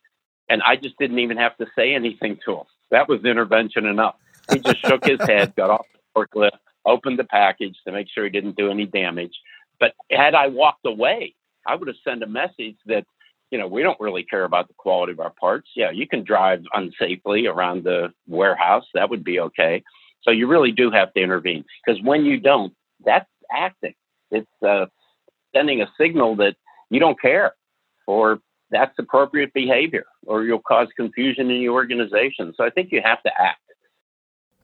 and 0.51 0.63
I 0.63 0.77
just 0.77 0.99
didn't 0.99 1.19
even 1.19 1.39
have 1.39 1.57
to 1.57 1.67
say 1.75 1.95
anything 1.95 2.39
to 2.45 2.59
him. 2.59 2.65
That 2.91 3.09
was 3.09 3.25
intervention 3.25 3.87
enough. 3.87 4.17
He 4.53 4.59
just 4.59 4.87
shook 4.87 5.07
his 5.07 5.19
head, 5.27 5.57
got 5.57 5.71
off 5.71 5.87
the 5.95 6.21
forklift, 6.21 6.59
opened 6.85 7.19
the 7.19 7.25
package 7.25 7.77
to 7.87 7.93
make 7.93 8.09
sure 8.15 8.25
he 8.25 8.31
didn't 8.31 8.57
do 8.57 8.71
any 8.71 8.85
damage. 8.85 9.33
But 9.81 9.95
had 10.11 10.35
I 10.35 10.49
walked 10.49 10.85
away, 10.85 11.35
I 11.67 11.77
would 11.77 11.89
have 11.89 11.97
sent 12.05 12.23
a 12.23 12.27
message 12.27 12.77
that, 12.85 13.07
you 13.51 13.57
know, 13.59 13.67
we 13.67 13.83
don't 13.83 13.99
really 14.01 14.23
care 14.23 14.45
about 14.45 14.69
the 14.69 14.75
quality 14.75 15.13
of 15.13 15.21
our 15.21 15.33
parts. 15.41 15.71
Yeah, 15.75 15.91
you 15.91 16.07
can 16.07 16.23
drive 16.23 16.63
unsafely 16.77 17.51
around 17.51 17.85
the 17.85 18.13
warehouse. 18.29 18.85
That 18.93 19.09
would 19.09 19.25
be 19.25 19.41
okay. 19.41 19.83
So 20.25 20.31
you 20.31 20.47
really 20.47 20.73
do 20.73 20.91
have 20.91 21.15
to 21.15 21.23
intervene 21.23 21.65
because 21.85 22.03
when 22.03 22.27
you 22.27 22.39
don't, 22.39 22.75
that's 23.03 23.31
acting. 23.51 23.95
It's 24.31 24.47
uh, 24.63 24.87
sending 25.57 25.81
a 25.81 25.91
signal 25.99 26.37
that 26.37 26.57
you 26.91 27.01
don't 27.01 27.21
care 27.21 27.55
or 28.07 28.41
that's 28.71 28.95
appropriate 28.99 29.53
behavior 29.53 30.05
or 30.27 30.45
you'll 30.45 30.61
cause 30.61 30.89
confusion 30.97 31.51
in 31.51 31.61
your 31.61 31.75
organization. 31.75 32.53
So 32.57 32.65
I 32.65 32.71
think 32.71 32.91
you 32.93 33.01
have 33.05 33.23
to 33.23 33.31
act. 33.39 33.61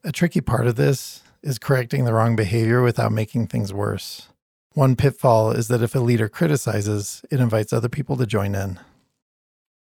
A 0.04 0.12
tricky 0.12 0.40
part 0.40 0.66
of 0.66 0.76
this 0.76 1.22
is 1.42 1.58
correcting 1.58 2.04
the 2.04 2.12
wrong 2.12 2.36
behavior 2.36 2.82
without 2.82 3.12
making 3.12 3.46
things 3.46 3.72
worse. 3.72 4.28
One 4.72 4.96
pitfall 4.96 5.50
is 5.50 5.68
that 5.68 5.82
if 5.82 5.94
a 5.94 6.00
leader 6.00 6.28
criticizes, 6.28 7.22
it 7.30 7.40
invites 7.40 7.72
other 7.72 7.88
people 7.88 8.16
to 8.16 8.26
join 8.26 8.54
in. 8.54 8.78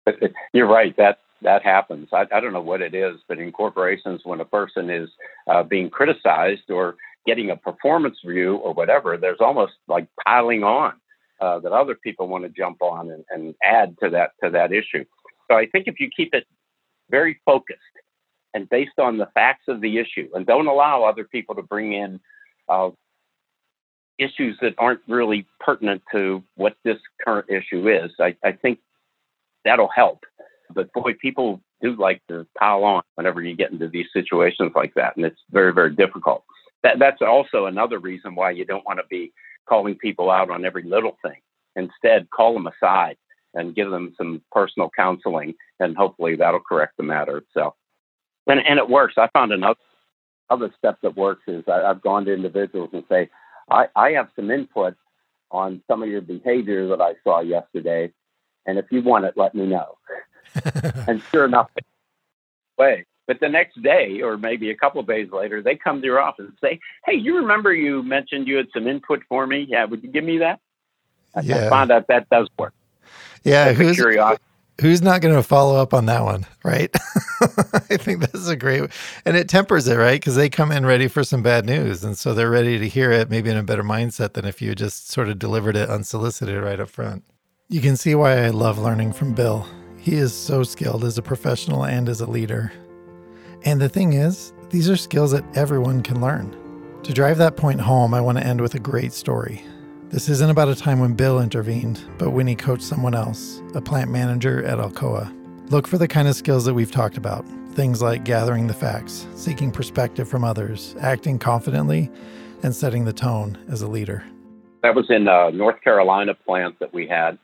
You're 0.52 0.68
right. 0.68 0.96
That 0.96 1.18
that 1.42 1.62
happens. 1.62 2.08
I, 2.12 2.26
I 2.32 2.40
don't 2.40 2.52
know 2.52 2.60
what 2.60 2.82
it 2.82 2.94
is, 2.94 3.16
but 3.28 3.38
in 3.38 3.52
corporations, 3.52 4.22
when 4.24 4.40
a 4.40 4.44
person 4.44 4.90
is 4.90 5.08
uh, 5.46 5.62
being 5.62 5.88
criticized 5.88 6.70
or 6.70 6.96
getting 7.26 7.50
a 7.50 7.56
performance 7.56 8.16
review 8.24 8.56
or 8.56 8.72
whatever, 8.72 9.16
there's 9.16 9.38
almost 9.40 9.74
like 9.86 10.08
piling 10.26 10.64
on 10.64 10.94
uh, 11.40 11.58
that 11.60 11.72
other 11.72 11.94
people 11.94 12.28
want 12.28 12.44
to 12.44 12.50
jump 12.50 12.82
on 12.82 13.10
and, 13.10 13.24
and 13.30 13.54
add 13.62 13.96
to 14.02 14.10
that 14.10 14.30
to 14.42 14.50
that 14.50 14.72
issue. 14.72 15.04
So 15.50 15.56
I 15.56 15.66
think 15.66 15.86
if 15.86 15.98
you 16.00 16.08
keep 16.14 16.34
it 16.34 16.46
very 17.10 17.40
focused 17.44 17.80
and 18.54 18.68
based 18.68 18.98
on 18.98 19.18
the 19.18 19.28
facts 19.34 19.64
of 19.68 19.80
the 19.80 19.98
issue, 19.98 20.28
and 20.34 20.46
don't 20.46 20.66
allow 20.66 21.04
other 21.04 21.24
people 21.24 21.54
to 21.54 21.62
bring 21.62 21.92
in 21.92 22.20
uh, 22.68 22.90
issues 24.18 24.58
that 24.60 24.74
aren't 24.78 25.00
really 25.06 25.46
pertinent 25.60 26.02
to 26.12 26.42
what 26.56 26.76
this 26.84 26.98
current 27.24 27.48
issue 27.48 27.88
is. 27.88 28.10
I, 28.20 28.36
I 28.44 28.52
think 28.52 28.80
that'll 29.64 29.88
help. 29.94 30.24
But 30.74 30.92
boy, 30.92 31.14
people 31.20 31.60
do 31.80 31.94
like 31.96 32.20
to 32.28 32.46
pile 32.58 32.84
on 32.84 33.02
whenever 33.14 33.42
you 33.42 33.54
get 33.56 33.70
into 33.70 33.88
these 33.88 34.06
situations 34.12 34.72
like 34.74 34.92
that, 34.94 35.16
and 35.16 35.24
it's 35.24 35.40
very, 35.50 35.72
very 35.72 35.94
difficult. 35.94 36.44
That, 36.82 36.98
that's 36.98 37.22
also 37.22 37.66
another 37.66 37.98
reason 37.98 38.34
why 38.34 38.50
you 38.50 38.64
don't 38.64 38.84
want 38.84 38.98
to 38.98 39.06
be 39.08 39.32
calling 39.68 39.96
people 39.96 40.30
out 40.30 40.50
on 40.50 40.64
every 40.64 40.82
little 40.82 41.16
thing. 41.22 41.40
Instead, 41.76 42.30
call 42.30 42.54
them 42.54 42.66
aside 42.66 43.16
and 43.54 43.74
give 43.74 43.90
them 43.90 44.14
some 44.16 44.42
personal 44.52 44.90
counseling, 44.94 45.54
and 45.80 45.96
hopefully 45.96 46.36
that'll 46.36 46.60
correct 46.60 46.96
the 46.96 47.02
matter 47.02 47.38
itself 47.38 47.74
and 48.48 48.66
and 48.66 48.78
it 48.78 48.88
works. 48.88 49.14
I 49.16 49.28
found 49.28 49.52
another 49.52 49.78
other 50.50 50.72
step 50.78 50.98
that 51.02 51.16
works 51.16 51.42
is 51.46 51.64
I, 51.68 51.86
have 51.86 52.02
gone 52.02 52.24
to 52.24 52.32
individuals 52.32 52.90
and 52.94 53.04
say, 53.08 53.28
I, 53.70 53.86
I 53.94 54.12
have 54.12 54.30
some 54.34 54.50
input 54.50 54.96
on 55.50 55.82
some 55.86 56.02
of 56.02 56.08
your 56.08 56.22
behavior 56.22 56.88
that 56.88 57.02
I 57.02 57.14
saw 57.22 57.40
yesterday, 57.40 58.10
and 58.66 58.78
if 58.78 58.86
you 58.90 59.02
want 59.02 59.26
it, 59.26 59.34
let 59.36 59.54
me 59.54 59.66
know. 59.66 59.98
and 61.06 61.22
sure 61.30 61.44
enough, 61.44 61.70
way. 62.78 63.04
But 63.28 63.38
the 63.38 63.48
next 63.48 63.80
day, 63.82 64.20
or 64.22 64.36
maybe 64.36 64.70
a 64.70 64.76
couple 64.76 65.00
of 65.00 65.06
days 65.06 65.30
later, 65.30 65.62
they 65.62 65.76
come 65.76 66.00
to 66.00 66.06
your 66.06 66.20
office 66.20 66.46
and 66.46 66.58
say, 66.60 66.80
"Hey, 67.06 67.14
you 67.14 67.36
remember 67.36 67.72
you 67.72 68.02
mentioned 68.02 68.48
you 68.48 68.56
had 68.56 68.66
some 68.74 68.88
input 68.88 69.22
for 69.28 69.46
me? 69.46 69.66
Yeah, 69.68 69.84
would 69.84 70.02
you 70.02 70.10
give 70.10 70.24
me 70.24 70.38
that?" 70.38 70.58
Yeah. 71.42 71.66
I 71.66 71.68
found 71.68 71.92
out 71.92 72.08
that 72.08 72.28
does 72.30 72.48
work. 72.58 72.74
Yeah, 73.44 73.72
who's 73.72 73.96
curiosity 73.96 74.42
who's 74.80 75.02
not 75.02 75.20
going 75.20 75.34
to 75.34 75.42
follow 75.42 75.76
up 75.76 75.92
on 75.92 76.06
that 76.06 76.22
one, 76.22 76.46
right? 76.62 76.90
I 77.40 77.96
think 77.96 78.20
this 78.20 78.40
is 78.40 78.48
a 78.48 78.56
great, 78.56 78.90
and 79.24 79.36
it 79.36 79.48
tempers 79.48 79.88
it, 79.88 79.96
right? 79.96 80.20
Because 80.20 80.36
they 80.36 80.48
come 80.48 80.72
in 80.72 80.86
ready 80.86 81.08
for 81.08 81.24
some 81.24 81.42
bad 81.42 81.66
news, 81.66 82.04
and 82.04 82.16
so 82.16 82.32
they're 82.32 82.50
ready 82.50 82.78
to 82.78 82.88
hear 82.88 83.10
it, 83.10 83.30
maybe 83.30 83.50
in 83.50 83.56
a 83.56 83.62
better 83.62 83.82
mindset 83.82 84.34
than 84.34 84.44
if 84.44 84.62
you 84.62 84.74
just 84.74 85.10
sort 85.10 85.28
of 85.28 85.38
delivered 85.38 85.76
it 85.76 85.90
unsolicited 85.90 86.62
right 86.62 86.80
up 86.80 86.90
front. 86.90 87.24
You 87.68 87.80
can 87.80 87.96
see 87.96 88.14
why 88.14 88.44
I 88.44 88.48
love 88.48 88.78
learning 88.78 89.12
from 89.12 89.34
Bill. 89.34 89.66
He 89.98 90.14
is 90.14 90.32
so 90.32 90.62
skilled 90.62 91.04
as 91.04 91.18
a 91.18 91.22
professional 91.22 91.84
and 91.84 92.08
as 92.08 92.20
a 92.20 92.30
leader. 92.30 92.72
And 93.68 93.82
the 93.82 93.88
thing 93.90 94.14
is, 94.14 94.54
these 94.70 94.88
are 94.88 94.96
skills 94.96 95.32
that 95.32 95.44
everyone 95.54 96.02
can 96.02 96.22
learn. 96.22 96.56
To 97.02 97.12
drive 97.12 97.36
that 97.36 97.58
point 97.58 97.82
home, 97.82 98.14
I 98.14 98.20
want 98.22 98.38
to 98.38 98.46
end 98.46 98.62
with 98.62 98.74
a 98.74 98.78
great 98.78 99.12
story. 99.12 99.62
This 100.08 100.30
isn't 100.30 100.48
about 100.48 100.70
a 100.70 100.74
time 100.74 101.00
when 101.00 101.12
Bill 101.12 101.38
intervened, 101.38 102.00
but 102.16 102.30
when 102.30 102.46
he 102.46 102.54
coached 102.54 102.82
someone 102.82 103.14
else, 103.14 103.60
a 103.74 103.82
plant 103.82 104.10
manager 104.10 104.64
at 104.64 104.78
Alcoa. 104.78 105.30
Look 105.70 105.86
for 105.86 105.98
the 105.98 106.08
kind 106.08 106.28
of 106.28 106.34
skills 106.34 106.64
that 106.64 106.72
we've 106.72 106.90
talked 106.90 107.18
about 107.18 107.44
things 107.72 108.00
like 108.00 108.24
gathering 108.24 108.68
the 108.68 108.72
facts, 108.74 109.26
seeking 109.34 109.70
perspective 109.70 110.26
from 110.26 110.44
others, 110.44 110.96
acting 111.02 111.38
confidently, 111.38 112.10
and 112.62 112.74
setting 112.74 113.04
the 113.04 113.12
tone 113.12 113.58
as 113.68 113.82
a 113.82 113.86
leader. 113.86 114.24
That 114.82 114.94
was 114.94 115.10
in 115.10 115.28
a 115.28 115.50
North 115.50 115.82
Carolina 115.82 116.32
plant 116.32 116.78
that 116.78 116.94
we 116.94 117.06
had. 117.06 117.36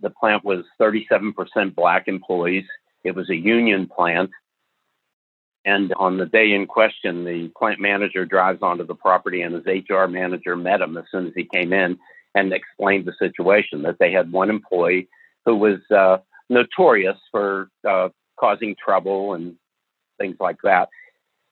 The 0.00 0.08
plant 0.08 0.46
was 0.46 0.64
37% 0.80 1.74
black 1.74 2.08
employees. 2.08 2.64
It 3.04 3.14
was 3.14 3.28
a 3.28 3.36
union 3.36 3.86
plant. 3.86 4.30
And 5.64 5.92
on 5.94 6.16
the 6.16 6.26
day 6.26 6.52
in 6.52 6.66
question, 6.66 7.24
the 7.24 7.48
plant 7.56 7.80
manager 7.80 8.24
drives 8.24 8.62
onto 8.62 8.84
the 8.84 8.96
property, 8.96 9.42
and 9.42 9.54
his 9.54 9.64
HR 9.88 10.06
manager 10.06 10.56
met 10.56 10.80
him 10.80 10.96
as 10.96 11.04
soon 11.10 11.26
as 11.28 11.32
he 11.36 11.44
came 11.44 11.72
in 11.72 11.98
and 12.34 12.52
explained 12.52 13.06
the 13.06 13.14
situation 13.18 13.82
that 13.82 13.98
they 14.00 14.10
had 14.10 14.32
one 14.32 14.50
employee 14.50 15.08
who 15.44 15.56
was 15.56 15.78
uh, 15.94 16.18
notorious 16.48 17.16
for 17.30 17.68
uh, 17.88 18.08
causing 18.38 18.74
trouble 18.82 19.34
and 19.34 19.54
things 20.18 20.36
like 20.40 20.56
that. 20.64 20.88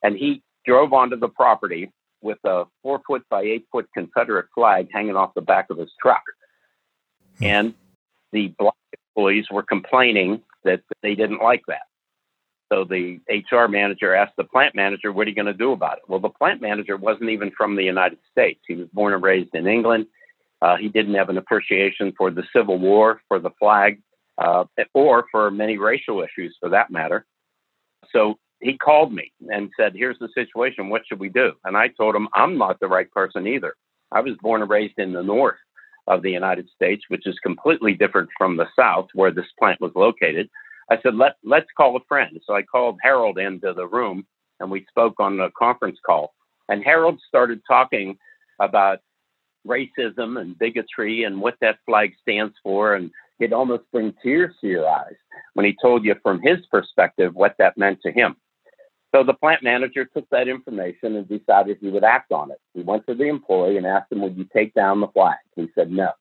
And 0.03 0.17
he 0.17 0.43
drove 0.67 0.93
onto 0.93 1.17
the 1.17 1.29
property 1.29 1.93
with 2.23 2.39
a 2.45 2.65
four 2.83 3.01
foot 3.07 3.23
by 3.31 3.43
eight 3.43 3.67
foot 3.71 3.89
Confederate 3.95 4.47
flag 4.55 4.89
hanging 4.93 5.17
off 5.17 5.35
the 5.35 5.41
back 5.41 5.67
of 5.71 5.79
his 5.79 5.91
truck. 6.01 6.23
Hmm. 7.39 7.45
And 7.45 7.75
the 8.33 8.49
black 8.59 8.75
employees 9.15 9.47
were 9.51 9.63
complaining 9.63 10.43
that 10.65 10.83
they 11.03 11.15
didn't 11.15 11.43
like 11.43 11.63
that. 11.69 11.83
So 12.73 12.85
the 12.85 13.21
HR 13.29 13.67
manager 13.69 14.15
asked 14.15 14.37
the 14.37 14.45
plant 14.45 14.75
manager, 14.75 15.13
What 15.13 15.27
are 15.27 15.31
you 15.31 15.37
going 15.37 15.47
to 15.47 15.55
do 15.55 15.73
about 15.73 15.99
it? 15.99 16.05
Well, 16.09 16.21
the 16.21 16.29
plant 16.29 16.61
manager 16.63 16.97
wasn't 16.97 17.31
even 17.31 17.51
from 17.57 17.77
the 17.77 17.85
United 17.85 18.19
States. 18.31 18.61
He 18.67 18.75
was 18.77 18.89
born 18.93 19.13
and 19.15 19.23
raised 19.23 19.55
in 19.55 19.67
England. 19.67 20.07
Uh, 20.63 20.77
he 20.77 20.89
didn't 20.89 21.15
have 21.15 21.31
an 21.31 21.39
appreciation 21.39 22.13
for 22.17 22.31
the 22.31 22.45
Civil 22.55 22.79
War, 22.79 23.23
for 23.29 23.39
the 23.41 23.51
flag. 23.59 24.01
uh, 24.39 24.65
or 24.95 25.27
for 25.31 25.51
many 25.51 25.77
racial 25.79 26.23
issues 26.23 26.57
for 26.61 26.69
that 26.71 26.91
matter. 26.91 27.27
So 28.13 28.39
he 28.61 28.77
called 28.79 29.13
me 29.13 29.33
and 29.51 29.71
said, 29.79 29.93
Here's 29.95 30.19
the 30.19 30.29
situation. 30.35 30.89
What 30.89 31.03
should 31.07 31.21
we 31.21 31.29
do? 31.29 31.53
And 31.65 31.77
I 31.77 31.89
told 31.89 32.15
him, 32.15 32.29
I'm 32.35 32.59
not 32.59 32.81
the 32.81 32.89
right 32.89 33.11
person 33.11 33.47
either. 33.47 33.75
I 34.13 34.21
was 34.21 34.37
born 34.43 34.63
and 34.63 34.71
raised 34.71 34.99
in 34.99 35.13
the 35.13 35.23
north 35.23 35.59
of 36.07 36.23
the 36.23 36.31
United 36.31 36.69
States, 36.75 37.05
which 37.09 37.27
is 37.27 37.39
completely 37.43 37.95
different 37.95 38.29
from 38.37 38.57
the 38.57 38.67
south 38.77 39.09
where 39.15 39.31
this 39.31 39.47
plant 39.59 39.81
was 39.81 39.93
located. 39.95 40.49
I 40.91 40.99
said, 41.03 41.15
Let, 41.15 41.37
Let's 41.45 41.69
call 41.77 41.97
a 41.97 42.05
friend. 42.09 42.39
So 42.47 42.55
I 42.55 42.63
called 42.63 42.99
Harold 43.03 43.39
into 43.39 43.73
the 43.73 43.87
room 43.87 44.27
and 44.59 44.71
we 44.71 44.85
spoke 44.89 45.15
on 45.19 45.41
a 45.41 45.51
conference 45.53 45.99
call. 46.05 46.35
And 46.69 46.85
Harold 46.85 47.21
started 47.27 47.61
talking 47.67 48.17
about 48.61 48.99
racism 49.67 50.41
and 50.41 50.59
bigotry 50.59 51.25
and 51.25 51.41
what 51.41 51.57
that 51.61 51.79
flag 51.87 52.13
stands 52.21 52.55
for. 52.63 52.95
And 52.95 53.11
it 53.39 53.53
almost 53.53 53.85
bring 53.93 54.15
tears 54.23 54.55
to 54.61 54.67
your 54.67 54.89
eyes 54.89 55.15
when 55.55 55.67
he 55.67 55.77
told 55.81 56.05
you 56.05 56.15
from 56.23 56.41
his 56.43 56.59
perspective 56.71 57.35
what 57.35 57.55
that 57.59 57.79
meant 57.79 58.01
to 58.03 58.13
him. 58.13 58.37
So 59.15 59.25
the 59.25 59.35
plant 59.35 59.63
manager 59.63 60.05
took 60.05 60.29
that 60.31 60.47
information 60.47 61.17
and 61.17 61.29
decided 61.29 61.79
he 61.81 61.89
would 61.89 62.05
act 62.05 62.31
on 62.31 62.53
it. 62.53 62.61
He 62.75 62.83
went 62.83 63.07
to 63.09 63.15
the 63.15 63.25
employee 63.25 63.77
and 63.77 63.87
asked 63.87 64.13
him, 64.13 64.21
Would 64.21 64.37
you 64.37 64.47
take 64.53 64.73
down 64.75 65.01
the 65.01 65.09
flag? 65.09 65.39
He 65.57 65.69
said, 65.75 65.91
No. 65.91 66.13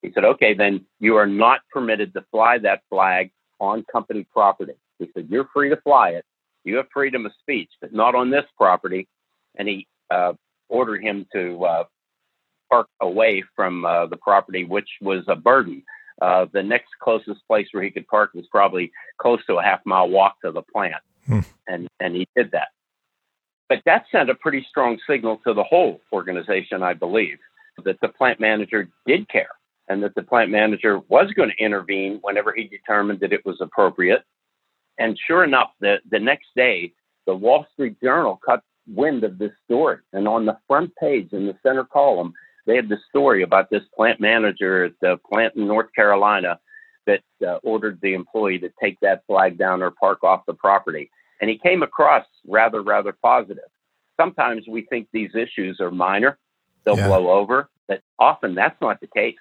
He 0.00 0.12
said, 0.14 0.24
Okay, 0.24 0.54
then 0.54 0.84
you 1.00 1.16
are 1.16 1.26
not 1.26 1.60
permitted 1.72 2.12
to 2.14 2.24
fly 2.30 2.58
that 2.58 2.82
flag 2.88 3.32
on 3.64 3.84
company 3.90 4.26
property. 4.32 4.74
He 4.98 5.10
said, 5.14 5.26
You're 5.28 5.48
free 5.52 5.70
to 5.70 5.76
fly 5.76 6.10
it. 6.10 6.24
You 6.64 6.76
have 6.76 6.86
freedom 6.92 7.26
of 7.26 7.32
speech, 7.40 7.70
but 7.80 7.92
not 7.92 8.14
on 8.14 8.30
this 8.30 8.44
property. 8.56 9.08
And 9.56 9.68
he 9.68 9.86
uh, 10.10 10.32
ordered 10.68 11.02
him 11.02 11.26
to 11.34 11.64
uh, 11.64 11.84
park 12.70 12.88
away 13.00 13.42
from 13.54 13.84
uh, 13.84 14.06
the 14.06 14.16
property, 14.16 14.64
which 14.64 14.88
was 15.00 15.24
a 15.28 15.36
burden. 15.36 15.82
Uh, 16.22 16.46
the 16.52 16.62
next 16.62 16.88
closest 17.02 17.40
place 17.46 17.66
where 17.72 17.82
he 17.82 17.90
could 17.90 18.06
park 18.06 18.30
was 18.34 18.46
probably 18.50 18.90
close 19.18 19.44
to 19.46 19.56
a 19.56 19.62
half 19.62 19.80
mile 19.84 20.08
walk 20.08 20.36
to 20.44 20.52
the 20.52 20.62
plant. 20.62 21.02
Hmm. 21.26 21.40
And, 21.66 21.88
and 22.00 22.14
he 22.14 22.26
did 22.36 22.52
that. 22.52 22.68
But 23.68 23.82
that 23.86 24.04
sent 24.12 24.30
a 24.30 24.34
pretty 24.34 24.64
strong 24.68 24.98
signal 25.08 25.40
to 25.46 25.54
the 25.54 25.64
whole 25.64 26.00
organization, 26.12 26.82
I 26.82 26.94
believe, 26.94 27.38
that 27.84 28.00
the 28.00 28.08
plant 28.08 28.38
manager 28.38 28.88
did 29.06 29.28
care 29.28 29.48
and 29.88 30.02
that 30.02 30.14
the 30.14 30.22
plant 30.22 30.50
manager 30.50 31.00
was 31.08 31.30
going 31.36 31.50
to 31.50 31.64
intervene 31.64 32.18
whenever 32.22 32.52
he 32.54 32.64
determined 32.64 33.20
that 33.20 33.32
it 33.32 33.44
was 33.44 33.58
appropriate. 33.60 34.22
And 34.98 35.18
sure 35.26 35.44
enough, 35.44 35.70
the, 35.80 35.96
the 36.10 36.20
next 36.20 36.48
day, 36.56 36.92
the 37.26 37.34
Wall 37.34 37.66
Street 37.72 38.00
Journal 38.02 38.40
cut 38.44 38.62
wind 38.86 39.24
of 39.24 39.38
this 39.38 39.52
story. 39.64 39.98
And 40.12 40.28
on 40.28 40.46
the 40.46 40.58
front 40.66 40.94
page 40.96 41.32
in 41.32 41.46
the 41.46 41.56
center 41.62 41.84
column, 41.84 42.32
they 42.66 42.76
had 42.76 42.88
the 42.88 42.98
story 43.08 43.42
about 43.42 43.70
this 43.70 43.82
plant 43.94 44.20
manager 44.20 44.84
at 44.84 44.92
the 45.00 45.18
plant 45.30 45.54
in 45.56 45.66
North 45.66 45.88
Carolina 45.94 46.58
that 47.06 47.22
uh, 47.46 47.56
ordered 47.62 47.98
the 48.00 48.14
employee 48.14 48.58
to 48.58 48.70
take 48.82 48.98
that 49.00 49.22
flag 49.26 49.58
down 49.58 49.82
or 49.82 49.90
park 49.90 50.24
off 50.24 50.46
the 50.46 50.54
property. 50.54 51.10
And 51.40 51.50
he 51.50 51.58
came 51.58 51.82
across 51.82 52.24
rather, 52.46 52.82
rather 52.82 53.12
positive. 53.12 53.64
Sometimes 54.18 54.64
we 54.68 54.82
think 54.82 55.08
these 55.12 55.34
issues 55.34 55.80
are 55.80 55.90
minor, 55.90 56.38
they'll 56.84 56.96
yeah. 56.96 57.08
blow 57.08 57.30
over, 57.30 57.68
but 57.88 58.00
often 58.18 58.54
that's 58.54 58.80
not 58.80 59.00
the 59.00 59.08
case. 59.08 59.36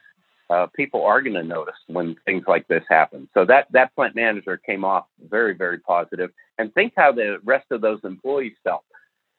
Uh, 0.54 0.68
people 0.76 1.04
are 1.04 1.20
going 1.20 1.34
to 1.34 1.44
notice 1.44 1.74
when 1.88 2.16
things 2.26 2.44
like 2.48 2.68
this 2.68 2.84
happen. 2.88 3.28
So 3.34 3.44
that, 3.46 3.66
that 3.72 3.96
plant 3.96 4.16
manager 4.16 4.58
came 4.58 4.86
off 4.86 5.06
very, 5.28 5.56
very 5.56 5.80
positive. 5.80 6.30
And 6.60 6.72
think 6.76 6.94
how 6.96 7.12
the 7.12 7.40
rest 7.44 7.66
of 7.72 7.82
those 7.82 8.00
employees 8.04 8.54
felt. 8.64 8.84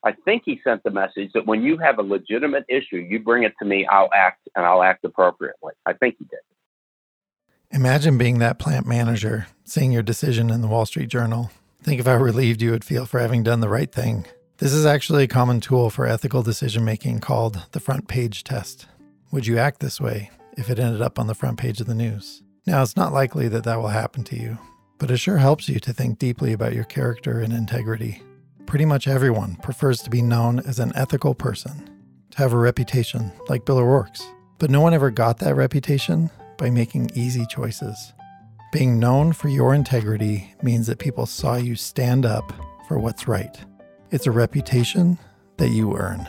I 0.05 0.13
think 0.25 0.43
he 0.45 0.61
sent 0.65 0.83
the 0.83 0.91
message 0.91 1.31
that 1.35 1.47
when 1.47 1.63
you 1.63 1.79
have 1.79 1.99
a 1.99 2.03
legitimate 2.03 2.65
issue, 2.69 2.97
you 2.97 3.21
bring 3.21 3.45
it 3.45 3.53
to 3.61 3.65
me, 3.65 3.87
I'll 3.87 4.11
act 4.13 4.49
and 4.57 4.67
I'll 4.67 4.83
act 4.83 5.05
appropriately. 5.05 5.75
I 5.87 5.93
think 5.93 6.17
he 6.19 6.25
did. 6.25 6.41
Imagine 7.71 8.19
being 8.19 8.41
that 8.41 8.59
plant 8.59 8.85
manager, 8.85 9.47
seeing 9.65 9.93
your 9.93 10.03
decision 10.03 10.51
in 10.51 10.63
the 10.63 10.69
Wall 10.69 10.85
Street 10.85 11.09
Journal. 11.09 11.53
Think 11.81 12.01
of 12.01 12.07
how 12.07 12.17
relieved 12.17 12.61
you 12.61 12.73
would 12.73 12.85
feel 12.85 13.07
for 13.07 13.21
having 13.21 13.45
done 13.45 13.61
the 13.61 13.69
right 13.69 13.91
thing. 13.91 14.27
This 14.59 14.73
is 14.73 14.85
actually 14.85 15.25
a 15.25 15.29
common 15.29 15.61
tool 15.61 15.91
for 15.91 16.07
ethical 16.07 16.43
decision 16.43 16.85
making 16.85 17.21
called 17.21 17.67
the 17.71 17.81
front 17.81 18.09
page 18.09 18.43
test. 18.43 18.87
Would 19.31 19.47
you 19.47 19.59
act 19.59 19.79
this 19.79 20.01
way 20.01 20.31
if 20.57 20.71
it 20.71 20.79
ended 20.79 21.03
up 21.03 21.19
on 21.19 21.27
the 21.27 21.35
front 21.35 21.59
page 21.59 21.81
of 21.81 21.87
the 21.87 21.95
news? 21.95 22.43
Now, 22.67 22.83
it's 22.83 22.97
not 22.97 23.13
likely 23.13 23.49
that 23.49 23.65
that 23.65 23.77
will 23.77 23.89
happen 23.89 24.25
to 24.25 24.37
you, 24.37 24.59
but 24.99 25.11
it 25.11 25.19
sure 25.19 25.37
helps 25.37 25.69
you 25.69 25.79
to 25.81 25.93
think 25.93 26.19
deeply 26.19 26.53
about 26.53 26.75
your 26.75 26.85
character 26.85 27.41
and 27.41 27.53
integrity. 27.53 28.23
Pretty 28.67 28.85
much 28.85 29.07
everyone 29.07 29.57
prefers 29.57 30.01
to 30.03 30.11
be 30.11 30.23
known 30.23 30.61
as 30.61 30.79
an 30.79 30.93
ethical 30.95 31.35
person, 31.35 31.91
to 32.31 32.39
have 32.39 32.53
a 32.53 32.59
reputation 32.59 33.31
like 33.49 33.67
Bill 33.67 33.79
O'Rourke's. 33.79 34.27
But 34.59 34.71
no 34.71 34.81
one 34.81 34.95
ever 34.95 35.11
got 35.11 35.39
that 35.41 35.57
reputation 35.57 36.31
by 36.57 36.71
making 36.71 37.11
easy 37.15 37.45
choices. 37.47 38.13
Being 38.73 38.99
known 38.99 39.33
for 39.33 39.49
your 39.49 39.75
integrity 39.75 40.55
means 40.63 40.87
that 40.87 40.99
people 40.99 41.27
saw 41.27 41.57
you 41.57 41.77
stand 41.77 42.25
up 42.25 42.53
for 42.89 42.99
what's 42.99 43.29
right. 43.29 43.57
It's 44.11 44.27
a 44.27 44.33
reputation 44.33 45.19
that 45.59 45.69
you 45.69 45.97
earn. 45.97 46.29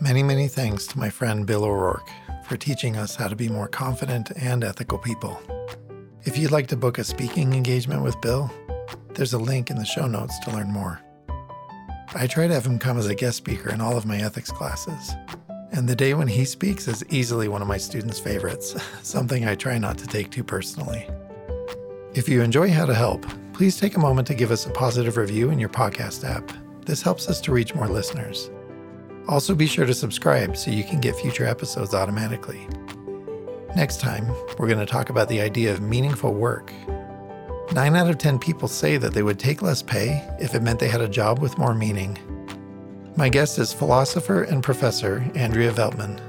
Many, 0.00 0.22
many 0.22 0.48
thanks 0.48 0.86
to 0.88 0.98
my 0.98 1.10
friend 1.10 1.46
Bill 1.46 1.64
O'Rourke 1.64 2.10
for 2.44 2.56
teaching 2.56 2.96
us 2.96 3.16
how 3.16 3.28
to 3.28 3.36
be 3.36 3.48
more 3.48 3.68
confident 3.68 4.30
and 4.36 4.62
ethical 4.62 4.98
people. 4.98 5.40
If 6.24 6.38
you'd 6.38 6.50
like 6.50 6.66
to 6.68 6.76
book 6.76 6.98
a 6.98 7.04
speaking 7.04 7.52
engagement 7.52 8.02
with 8.02 8.20
Bill, 8.20 8.50
there's 9.14 9.32
a 9.32 9.38
link 9.38 9.70
in 9.70 9.76
the 9.76 9.84
show 9.84 10.06
notes 10.06 10.38
to 10.40 10.50
learn 10.50 10.70
more. 10.70 11.00
I 12.14 12.26
try 12.26 12.46
to 12.46 12.54
have 12.54 12.66
him 12.66 12.78
come 12.78 12.98
as 12.98 13.06
a 13.06 13.14
guest 13.14 13.38
speaker 13.38 13.70
in 13.70 13.80
all 13.80 13.96
of 13.96 14.06
my 14.06 14.18
ethics 14.18 14.50
classes. 14.50 15.14
And 15.72 15.88
the 15.88 15.96
day 15.96 16.14
when 16.14 16.28
he 16.28 16.44
speaks 16.44 16.86
is 16.86 17.04
easily 17.10 17.48
one 17.48 17.60
of 17.60 17.68
my 17.68 17.78
students' 17.78 18.20
favorites, 18.20 18.76
something 19.02 19.46
I 19.46 19.54
try 19.54 19.78
not 19.78 19.98
to 19.98 20.06
take 20.06 20.30
too 20.30 20.44
personally. 20.44 21.08
If 22.14 22.28
you 22.28 22.42
enjoy 22.42 22.70
How 22.70 22.86
to 22.86 22.94
Help, 22.94 23.26
please 23.52 23.76
take 23.76 23.96
a 23.96 24.00
moment 24.00 24.28
to 24.28 24.34
give 24.34 24.52
us 24.52 24.66
a 24.66 24.70
positive 24.70 25.16
review 25.16 25.50
in 25.50 25.58
your 25.58 25.68
podcast 25.68 26.22
app. 26.24 26.52
This 26.86 27.02
helps 27.02 27.28
us 27.28 27.40
to 27.40 27.52
reach 27.52 27.74
more 27.74 27.88
listeners. 27.88 28.50
Also, 29.28 29.54
be 29.54 29.66
sure 29.66 29.86
to 29.86 29.94
subscribe 29.94 30.56
so 30.56 30.70
you 30.70 30.84
can 30.84 31.00
get 31.00 31.16
future 31.16 31.46
episodes 31.46 31.94
automatically. 31.94 32.68
Next 33.74 34.00
time, 34.00 34.28
we're 34.58 34.68
going 34.68 34.78
to 34.78 34.86
talk 34.86 35.10
about 35.10 35.28
the 35.28 35.40
idea 35.40 35.72
of 35.72 35.80
meaningful 35.80 36.32
work 36.32 36.72
9 37.72 37.96
out 37.96 38.08
of 38.08 38.18
10 38.18 38.38
people 38.38 38.68
say 38.68 38.96
that 38.98 39.14
they 39.14 39.22
would 39.22 39.38
take 39.38 39.62
less 39.62 39.82
pay 39.82 40.24
if 40.38 40.54
it 40.54 40.62
meant 40.62 40.78
they 40.78 40.88
had 40.88 41.00
a 41.00 41.08
job 41.08 41.40
with 41.40 41.58
more 41.58 41.74
meaning. 41.74 42.16
My 43.16 43.28
guest 43.28 43.58
is 43.58 43.72
philosopher 43.72 44.42
and 44.44 44.62
professor 44.62 45.28
Andrea 45.34 45.72
Veltman, 45.72 46.20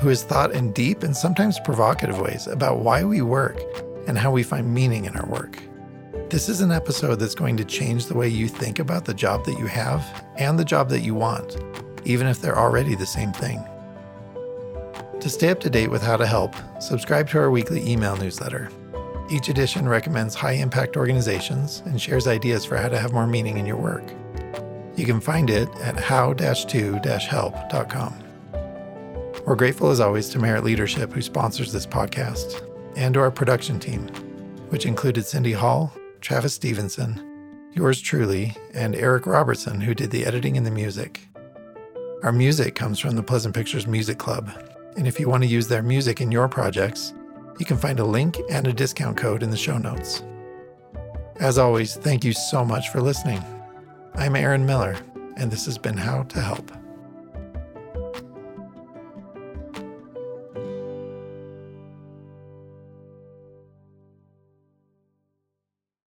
who 0.00 0.08
has 0.08 0.24
thought 0.24 0.52
in 0.52 0.72
deep 0.72 1.02
and 1.02 1.16
sometimes 1.16 1.58
provocative 1.60 2.20
ways 2.20 2.48
about 2.48 2.80
why 2.80 3.04
we 3.04 3.22
work 3.22 3.62
and 4.08 4.18
how 4.18 4.30
we 4.30 4.42
find 4.42 4.74
meaning 4.74 5.06
in 5.06 5.16
our 5.16 5.26
work. 5.26 5.58
This 6.28 6.50
is 6.50 6.60
an 6.60 6.72
episode 6.72 7.16
that's 7.16 7.34
going 7.34 7.56
to 7.56 7.64
change 7.64 8.06
the 8.06 8.16
way 8.16 8.28
you 8.28 8.46
think 8.46 8.78
about 8.78 9.06
the 9.06 9.14
job 9.14 9.44
that 9.46 9.58
you 9.58 9.66
have 9.66 10.04
and 10.36 10.58
the 10.58 10.64
job 10.64 10.90
that 10.90 11.00
you 11.00 11.14
want, 11.14 11.56
even 12.04 12.26
if 12.26 12.40
they're 12.40 12.58
already 12.58 12.94
the 12.94 13.06
same 13.06 13.32
thing. 13.32 13.64
To 15.20 15.28
stay 15.28 15.50
up 15.50 15.60
to 15.60 15.70
date 15.70 15.90
with 15.90 16.02
how 16.02 16.16
to 16.16 16.26
help, 16.26 16.54
subscribe 16.80 17.28
to 17.30 17.38
our 17.38 17.50
weekly 17.50 17.86
email 17.90 18.16
newsletter. 18.16 18.70
Each 19.30 19.48
edition 19.48 19.88
recommends 19.88 20.34
high 20.34 20.52
impact 20.54 20.96
organizations 20.96 21.82
and 21.86 22.00
shares 22.00 22.26
ideas 22.26 22.64
for 22.64 22.76
how 22.76 22.88
to 22.88 22.98
have 22.98 23.12
more 23.12 23.26
meaning 23.26 23.58
in 23.58 23.66
your 23.66 23.76
work. 23.76 24.02
You 24.96 25.06
can 25.06 25.20
find 25.20 25.50
it 25.50 25.68
at 25.76 25.96
how-to-help.com. 25.96 26.54
We're 29.46 29.54
grateful 29.56 29.90
as 29.90 30.00
always 30.00 30.28
to 30.30 30.38
Merit 30.38 30.64
Leadership, 30.64 31.12
who 31.12 31.22
sponsors 31.22 31.72
this 31.72 31.86
podcast, 31.86 32.66
and 32.96 33.14
to 33.14 33.20
our 33.20 33.30
production 33.30 33.78
team, 33.78 34.08
which 34.70 34.84
included 34.86 35.24
Cindy 35.24 35.52
Hall, 35.52 35.92
Travis 36.20 36.54
Stevenson, 36.54 37.20
yours 37.72 38.00
truly, 38.00 38.56
and 38.74 38.96
Eric 38.96 39.26
Robertson, 39.26 39.80
who 39.80 39.94
did 39.94 40.10
the 40.10 40.26
editing 40.26 40.56
and 40.56 40.66
the 40.66 40.70
music. 40.70 41.29
Our 42.22 42.32
music 42.32 42.74
comes 42.74 42.98
from 42.98 43.16
the 43.16 43.22
Pleasant 43.22 43.54
Pictures 43.54 43.86
Music 43.86 44.18
Club, 44.18 44.50
and 44.98 45.08
if 45.08 45.18
you 45.18 45.26
want 45.26 45.42
to 45.42 45.48
use 45.48 45.68
their 45.68 45.82
music 45.82 46.20
in 46.20 46.30
your 46.30 46.48
projects, 46.48 47.14
you 47.58 47.64
can 47.64 47.78
find 47.78 47.98
a 47.98 48.04
link 48.04 48.36
and 48.50 48.66
a 48.66 48.74
discount 48.74 49.16
code 49.16 49.42
in 49.42 49.50
the 49.50 49.56
show 49.56 49.78
notes. 49.78 50.22
As 51.36 51.56
always, 51.56 51.96
thank 51.96 52.22
you 52.22 52.34
so 52.34 52.62
much 52.62 52.90
for 52.90 53.00
listening. 53.00 53.42
I'm 54.16 54.36
Aaron 54.36 54.66
Miller, 54.66 54.98
and 55.38 55.50
this 55.50 55.64
has 55.64 55.78
been 55.78 55.96
How 55.96 56.24
to 56.24 56.40
Help. 56.42 56.70